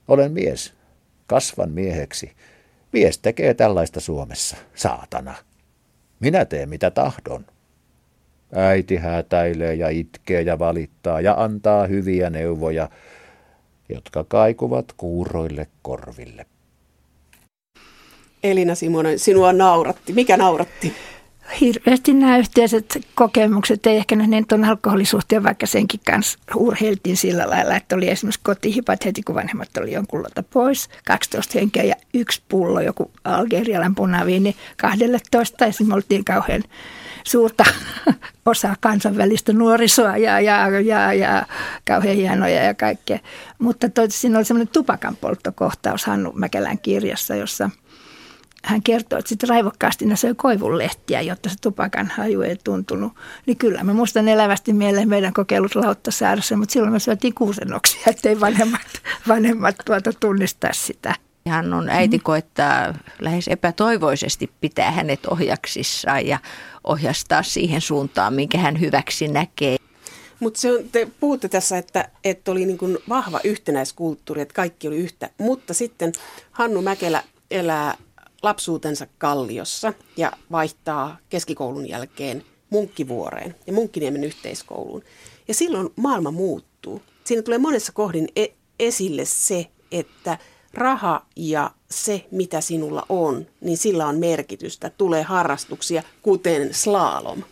[0.07, 0.73] Olen mies,
[1.27, 2.31] kasvan mieheksi,
[2.93, 5.33] Mies tekee tällaista Suomessa, saatana.
[6.19, 7.45] Minä teen mitä tahdon.
[8.55, 12.89] Äiti häätäilee ja itkee ja valittaa ja antaa hyviä neuvoja,
[13.89, 16.45] jotka kaikuvat kuuroille korville.
[18.43, 20.13] Elina Simonen, sinua nauratti.
[20.13, 20.93] Mikä nauratti?
[21.61, 27.75] Hirveästi nämä yhteiset kokemukset, ei ehkä nähneet tuon alkoholisuhteen, vaikka senkin kanssa urheiltiin sillä lailla,
[27.75, 32.81] että oli esimerkiksi kotihipat heti, kun vanhemmat oli jonkun pois, 12 henkeä ja yksi pullo,
[32.81, 36.63] joku algerialan punaviini 12, ja me oltiin kauhean
[37.23, 37.65] suurta
[38.45, 41.45] osaa kansainvälistä nuorisoa ja, ja, ja, ja
[41.87, 43.19] kauhean hienoja ja kaikkea.
[43.59, 47.69] Mutta toi, siinä oli semmoinen tupakanpolttokohtaus Hannu Mäkelän kirjassa, jossa–
[48.63, 53.13] hän kertoi, että sitten raivokkaasti ne söi koivunlehtiä, jotta se tupakan haju ei tuntunut.
[53.45, 58.39] Niin kyllä, mä muistan elävästi mieleen meidän kokeilut Lauttasaarassa, mutta silloin me syötiin kuusennoksia, ettei
[58.39, 58.81] vanhemmat,
[59.27, 61.15] vanhemmat tuota tunnista sitä.
[61.47, 66.39] Hän on äiti koittaa lähes epätoivoisesti pitää hänet ohjaksissaan ja
[66.83, 69.77] ohjastaa siihen suuntaan, minkä hän hyväksi näkee.
[70.39, 70.59] Mutta
[70.91, 75.29] te puhutte tässä, että, että oli niin kuin vahva yhtenäiskulttuuri, että kaikki oli yhtä.
[75.37, 76.11] Mutta sitten
[76.51, 77.97] Hannu Mäkelä elää
[78.43, 85.03] lapsuutensa Kalliossa ja vaihtaa keskikoulun jälkeen Munkkivuoreen ja Munkkiniemen yhteiskouluun.
[85.47, 87.01] Ja silloin maailma muuttuu.
[87.23, 88.47] Siinä tulee monessa kohdin e-
[88.79, 90.37] esille se, että
[90.73, 94.89] raha ja se, mitä sinulla on, niin sillä on merkitystä.
[94.89, 97.43] Tulee harrastuksia, kuten slalom.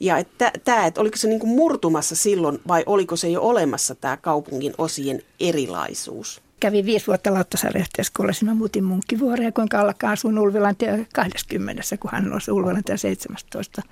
[0.00, 3.94] Ja että, tämä, että oliko se niin kuin murtumassa silloin vai oliko se jo olemassa
[3.94, 6.40] tämä kaupungin osien erilaisuus?
[6.60, 8.46] Kävin viisi vuotta Lauttasaaren yhteiskoulussa.
[8.46, 13.82] Mä muutin munkkivuoreen, kuinka ollakaan asuin Ulvilantia 20, kun hän nousi Ulvilantia 17.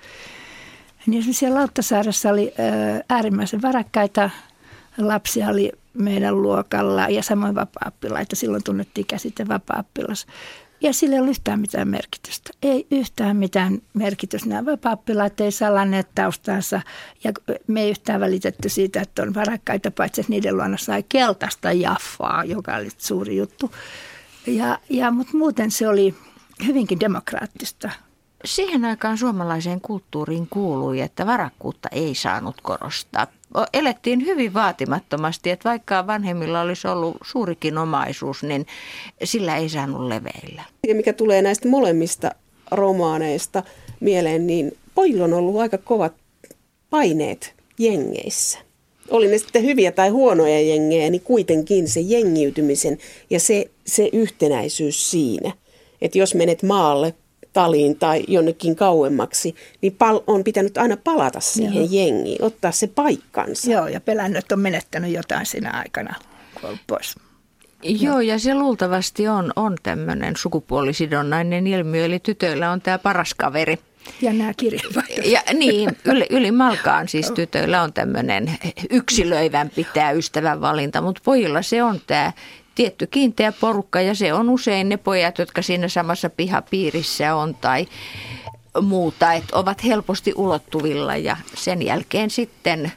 [1.05, 2.53] Niin siellä Lauttasaaressa oli
[3.09, 4.29] äärimmäisen varakkaita
[4.97, 7.91] lapsia oli meidän luokalla ja samoin vapaa
[8.33, 9.83] Silloin tunnettiin käsite vapaa
[10.81, 12.49] ja sillä ei ole yhtään mitään merkitystä.
[12.61, 14.49] Ei yhtään mitään merkitystä.
[14.49, 14.97] Nämä vapaa
[15.39, 16.81] ei salanneet taustansa
[17.23, 17.31] ja
[17.67, 22.43] me ei yhtään välitetty siitä, että on varakkaita, paitsi että niiden luona sai keltaista jaffaa,
[22.43, 23.71] joka oli suuri juttu.
[24.47, 26.15] Ja, ja, mutta muuten se oli
[26.65, 27.89] hyvinkin demokraattista.
[28.45, 33.27] Siihen aikaan suomalaiseen kulttuuriin kuului, että varakkuutta ei saanut korostaa.
[33.73, 38.67] Elettiin hyvin vaatimattomasti, että vaikka vanhemmilla olisi ollut suurikin omaisuus, niin
[39.23, 40.63] sillä ei saanut leveillä.
[40.87, 42.31] Ja mikä tulee näistä molemmista
[42.71, 43.63] romaaneista
[43.99, 46.13] mieleen, niin pojilla on ollut aika kovat
[46.89, 48.59] paineet jengeissä.
[49.09, 52.97] Oli ne sitten hyviä tai huonoja jengejä, niin kuitenkin se jengiytymisen
[53.29, 55.51] ja se, se yhtenäisyys siinä.
[56.01, 57.13] Että jos menet maalle
[57.57, 61.87] taliin tai jonnekin kauemmaksi, niin pal- on pitänyt aina palata siihen Joo.
[61.91, 63.71] jengiin, ottaa se paikkansa.
[63.71, 66.15] Joo, ja pelännyt, että on menettänyt jotain siinä aikana,
[66.61, 67.15] kun on pois.
[67.83, 73.79] Joo, ja se luultavasti on, on tämmöinen sukupuolisidonnainen ilmiö, eli tytöillä on tämä paras kaveri.
[74.21, 75.25] Ja nämä kirjeenvaihdot.
[75.25, 78.51] Ja niin, yli, yli malkaan siis tytöillä on tämmöinen
[78.89, 82.33] yksilöivämpi tämä ystävän valinta, mutta pojilla se on tämä
[82.77, 87.87] tietty kiinteä porukka ja se on usein ne pojat, jotka siinä samassa pihapiirissä on tai
[88.81, 92.91] muuta, että ovat helposti ulottuvilla ja sen jälkeen sitten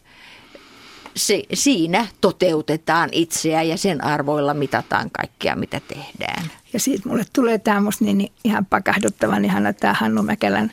[1.16, 6.44] se, siinä toteutetaan itseä ja sen arvoilla mitataan kaikkea, mitä tehdään.
[6.72, 10.72] Ja siitä mulle tulee tämmöistä niin ihan pakahduttavan ihana tämä Hannu Mäkelän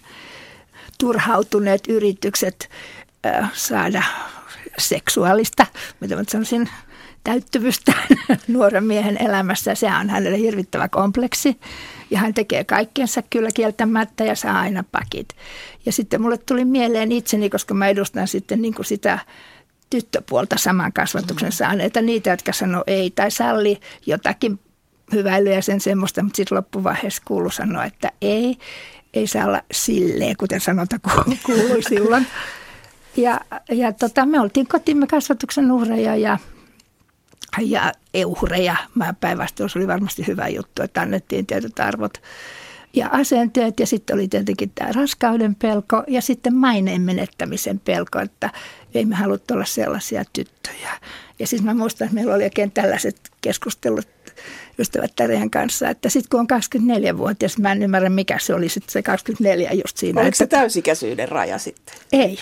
[0.97, 2.70] turhautuneet yritykset
[3.26, 4.03] äh, saada
[4.78, 5.66] seksuaalista,
[5.99, 6.70] mitä mä sanoisin,
[7.28, 7.94] täyttyvystä
[8.48, 9.76] nuoren miehen elämässä.
[9.76, 11.60] Se on hänelle hirvittävä kompleksi
[12.12, 15.30] ja hän tekee kaikkensa kyllä kieltämättä ja saa aina pakit.
[15.86, 19.20] Ja sitten mulle tuli mieleen itseni, koska mä edustan sitten niin kuin sitä
[19.90, 24.60] tyttöpuolta saman kasvatuksen saaneita, niitä, jotka sanoo ei tai salli jotakin
[25.14, 28.58] hyväilyä sen semmoista, mutta sitten loppuvaiheessa kuuluu sanoa, että ei,
[29.14, 31.00] ei saa olla silleen, kuten sanota
[31.46, 32.28] kuului silloin.
[33.18, 33.40] Ja,
[33.72, 36.38] ja tota, me oltiin kotimme kasvatuksen uhreja ja
[37.62, 38.76] ja euhreja.
[38.95, 42.22] Mä päinvastoin se oli varmasti hyvä juttu, että annettiin tietyt arvot
[42.93, 43.80] ja asenteet.
[43.80, 48.49] Ja sitten oli tietenkin tämä raskauden pelko ja sitten maineen menettämisen pelko, että
[48.93, 50.91] ei me haluttu olla sellaisia tyttöjä.
[51.39, 54.08] Ja siis mä muistan, että meillä oli oikein tällaiset keskustelut
[54.80, 56.47] ystävät Terjen kanssa, että sitten kun on
[57.12, 60.22] 24-vuotias, mä en ymmärrä mikä se oli sitten se 24 just siinä.
[60.22, 61.95] Oliko että, se täysikäisyyden raja sitten?
[62.14, 62.39] Ei,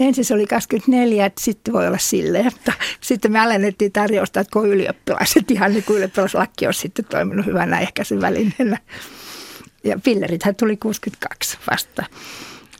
[0.00, 4.52] ensin se oli 24, että sitten voi olla silleen, että sitten me alennettiin tarjousta, että
[4.52, 8.78] kun ylioppilaset, ihan niin kuin ylioppilaslakki on sitten toiminut hyvänä ehkäisyvälineenä.
[9.84, 12.04] Ja pillerithän tuli 62 vasta.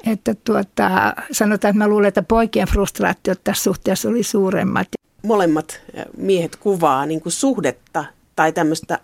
[0.06, 4.88] Että tuota, sanotaan, että mä luulen, että poikien frustraatiot tässä suhteessa oli suuremmat.
[5.22, 5.80] Molemmat
[6.16, 8.04] miehet kuvaa niin kuin suhdetta
[8.36, 8.98] tai tämmöistä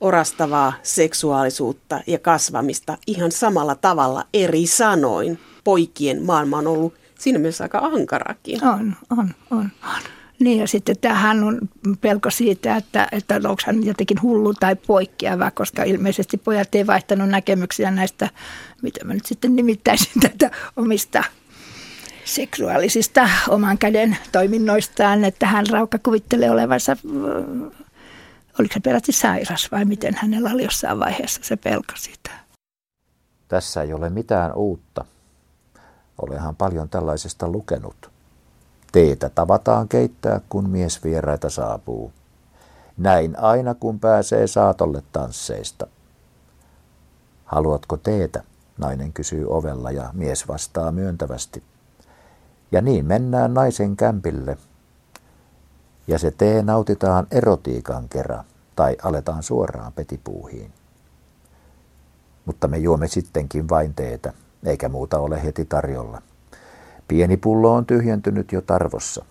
[0.00, 5.38] orastavaa seksuaalisuutta ja kasvamista ihan samalla tavalla eri sanoin.
[5.64, 8.64] Poikien maailma on ollut siinä mielessä aika ankarakin.
[8.64, 10.00] On, on, on, on.
[10.38, 11.60] Niin ja sitten tämähän on
[12.00, 17.28] pelko siitä, että, että onko hän jotenkin hullu tai poikkeava, koska ilmeisesti pojat ei vaihtanut
[17.28, 18.28] näkemyksiä näistä,
[18.82, 21.24] mitä mä nyt sitten nimittäisin tätä omista
[22.24, 26.96] seksuaalisista oman käden toiminnoistaan, että hän raukka kuvittelee olevansa,
[28.58, 32.30] oliko se peräti sairas vai miten hänellä oli jossain vaiheessa se pelko siitä.
[33.48, 35.04] Tässä ei ole mitään uutta.
[36.18, 38.10] Olehan paljon tällaisesta lukenut.
[38.92, 42.12] Teetä tavataan keittää, kun mies vieraita saapuu.
[42.96, 45.86] Näin aina kun pääsee saatolle tansseista.
[47.44, 48.42] Haluatko teetä?
[48.78, 51.62] Nainen kysyy ovella ja mies vastaa myöntävästi.
[52.72, 54.58] Ja niin mennään naisen kämpille.
[56.06, 58.44] Ja se tee nautitaan erotiikan kerran
[58.76, 60.72] tai aletaan suoraan petipuuhiin.
[62.46, 64.32] Mutta me juomme sittenkin vain teetä,
[64.66, 66.22] eikä muuta ole heti tarjolla.
[67.08, 69.24] Pieni pullo on tyhjentynyt jo tarvossa.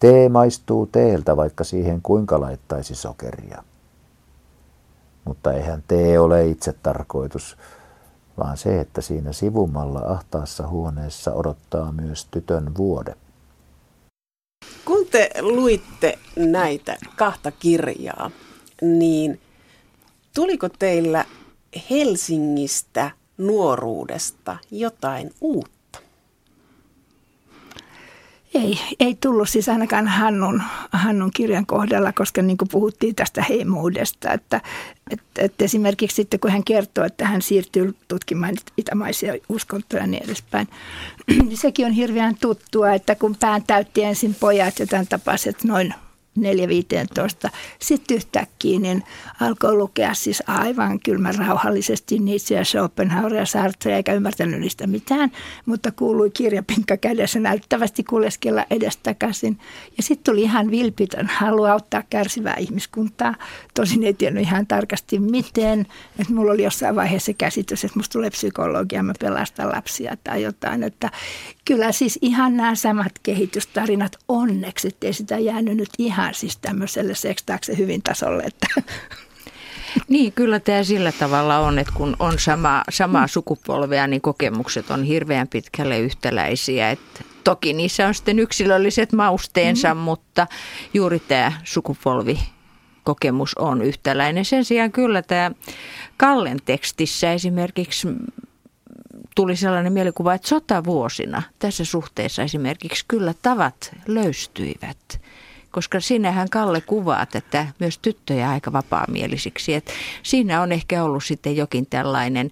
[0.00, 3.64] Tee maistuu teeltä, vaikka siihen kuinka laittaisi sokeria.
[5.24, 7.56] Mutta eihän tee ole itse tarkoitus,
[8.38, 13.14] vaan se, että siinä sivumalla ahtaassa huoneessa odottaa myös tytön vuode.
[14.84, 18.30] Kun te luitte näitä kahta kirjaa,
[18.82, 19.40] niin
[20.34, 21.24] tuliko teillä
[21.90, 25.74] Helsingistä nuoruudesta jotain uutta?
[28.54, 30.62] Ei, ei tullut siis ainakaan Hannun,
[30.92, 34.60] Hannun kirjan kohdalla, koska niin kuin puhuttiin tästä heimuudesta, että,
[35.10, 40.24] että, että esimerkiksi sitten kun hän kertoo, että hän siirtyy tutkimaan itämaisia uskontoja ja niin
[40.24, 40.68] edespäin,
[41.26, 45.94] niin sekin on hirveän tuttua, että kun pään täytti ensin pojat ja tämän tapaiset noin
[46.38, 47.50] 4-15.
[47.78, 49.02] Sitten yhtäkkiä niin
[49.40, 55.32] alkoi lukea siis aivan kylmän rauhallisesti Nietzscheä, Schopenhaueria, Sartrea, eikä ymmärtänyt niistä mitään,
[55.66, 59.58] mutta kuului kirjapinkka kädessä näyttävästi kuljeskella edestakaisin.
[59.96, 63.34] Ja sitten tuli ihan vilpitön halu auttaa kärsivää ihmiskuntaa.
[63.74, 65.80] Tosin ei tiennyt ihan tarkasti miten.
[66.18, 70.82] Että mulla oli jossain vaiheessa käsitys, että musta tulee psykologia, mä pelastan lapsia tai jotain.
[70.82, 71.10] Että
[71.64, 77.78] kyllä siis ihan nämä samat kehitystarinat onneksi, ettei sitä jäänyt nyt ihan siis tämmöiselle sekstaakse
[77.78, 78.42] hyvin tasolle.
[78.42, 78.66] Että.
[80.08, 85.04] Niin, kyllä tämä sillä tavalla on, että kun on sama, samaa sukupolvea, niin kokemukset on
[85.04, 86.90] hirveän pitkälle yhtäläisiä.
[86.90, 90.00] Että toki niissä on sitten yksilölliset mausteensa, mm.
[90.00, 90.46] mutta
[90.94, 92.38] juuri tämä sukupolvi
[93.04, 94.44] kokemus on yhtäläinen.
[94.44, 95.50] Sen sijaan kyllä tämä
[96.16, 98.08] Kallen tekstissä esimerkiksi
[99.34, 105.20] tuli sellainen mielikuva, että sotavuosina tässä suhteessa esimerkiksi kyllä tavat löystyivät.
[105.74, 109.74] Koska sinähän Kalle kuvaat, että myös tyttöjä aika vapaamielisiksi.
[109.74, 112.50] Että siinä on ehkä ollut sitten jokin tällainen,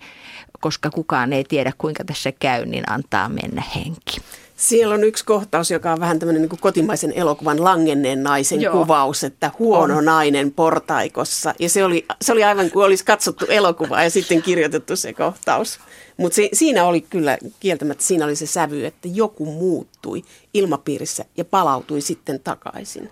[0.61, 4.21] koska kukaan ei tiedä kuinka tässä käy, niin antaa mennä henki.
[4.63, 8.73] Siellä on yksi kohtaus, joka on vähän tämmöinen niin kotimaisen elokuvan langenneen naisen Joo.
[8.73, 10.05] kuvaus, että huono on.
[10.05, 11.55] nainen portaikossa.
[11.59, 15.81] Ja se oli, se oli aivan kuin olisi katsottu elokuvaa ja sitten kirjoitettu se kohtaus.
[16.17, 22.01] Mutta siinä oli kyllä kieltämättä, siinä oli se sävy, että joku muuttui ilmapiirissä ja palautui
[22.01, 23.11] sitten takaisin.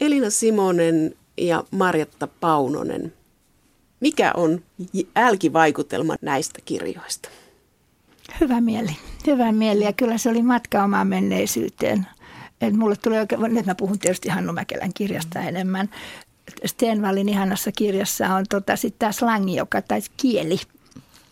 [0.00, 3.12] Elina Simonen ja Marjatta Paunonen,
[4.00, 4.62] mikä on
[5.16, 7.28] älkivaikutelma näistä kirjoista?
[8.40, 8.96] Hyvä mieli,
[9.26, 12.06] hyvä mieli ja kyllä se oli matka omaan menneisyyteen.
[12.60, 15.88] Et mulle tuli oikein, nyt mä puhun tietysti Hannu Mäkelän kirjasta enemmän.
[16.66, 20.60] Stenvallin ihanassa kirjassa on tota, sitten tämä slangi, joka, tai kieli,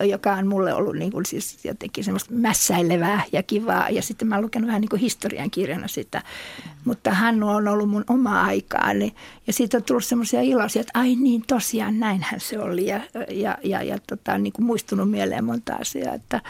[0.05, 3.89] joka on mulle ollut niin kuin siis jotenkin semmoista mässäilevää ja kivaa.
[3.91, 6.19] Ja sitten mä oon lukenut vähän niin kuin historian kirjana sitä.
[6.19, 6.71] Mm.
[6.85, 9.15] Mutta Hannu on ollut mun oma aikaani.
[9.47, 12.87] Ja siitä on tullut semmoisia iloisia, että ai niin tosiaan näinhän se oli.
[12.87, 16.15] Ja, ja, ja, ja tota, niin kuin muistunut mieleen monta asiaa.
[16.15, 16.41] Että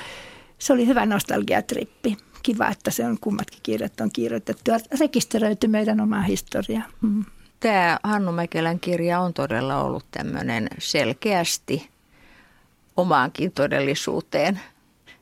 [0.62, 2.16] se oli hyvä nostalgiatrippi.
[2.42, 6.82] Kiva, että se on kummatkin kirjat on kirjoitettu ja rekisteröity meidän omaa historiaa.
[7.00, 7.24] Mm.
[7.60, 11.90] Tämä Hannu Mäkelän kirja on todella ollut tämmöinen selkeästi
[12.96, 14.60] omaankin todellisuuteen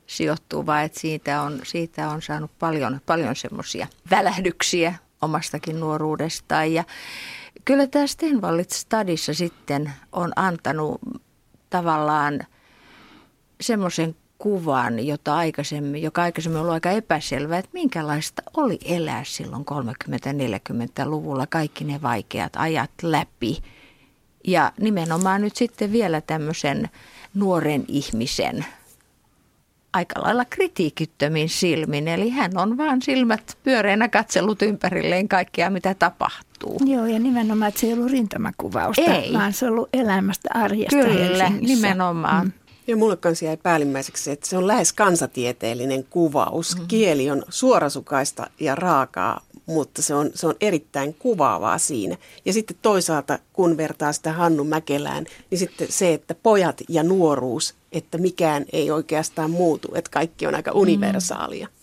[0.07, 6.73] sijoittuva, että siitä on, siitä on saanut paljon, paljon semmoisia välähdyksiä omastakin nuoruudestaan.
[6.73, 6.83] Ja
[7.65, 11.01] kyllä tämä Stenvallit Stadissa sitten on antanut
[11.69, 12.39] tavallaan
[13.61, 19.65] semmoisen kuvan, jota aikaisemmin, joka aikaisemmin on ollut aika epäselvä, että minkälaista oli elää silloin
[19.71, 23.57] 30-40-luvulla kaikki ne vaikeat ajat läpi.
[24.47, 26.89] Ja nimenomaan nyt sitten vielä tämmöisen
[27.33, 28.65] nuoren ihmisen
[29.93, 32.07] aika lailla kritiikittömin silmin.
[32.07, 36.79] Eli hän on vaan silmät pyöreänä katsellut ympärilleen kaikkea, mitä tapahtuu.
[36.85, 39.33] Joo, ja nimenomaan, että se ei ollut rintamakuvausta, ei.
[39.33, 41.75] vaan se on ollut elämästä arjesta Kyllä, Helsingissä.
[41.75, 42.45] nimenomaan.
[42.45, 42.51] Mm.
[42.87, 46.73] Ja mulle kanssa jäi päällimmäiseksi, että se on lähes kansatieteellinen kuvaus.
[46.73, 46.87] Mm-hmm.
[46.87, 52.17] Kieli on suorasukaista ja raakaa, mutta se on, se on erittäin kuvaavaa siinä.
[52.45, 57.75] Ja sitten toisaalta, kun vertaa sitä Hannu Mäkelään, niin sitten se, että pojat ja nuoruus,
[57.91, 61.67] että mikään ei oikeastaan muutu, että kaikki on aika universaalia.
[61.67, 61.80] Mm.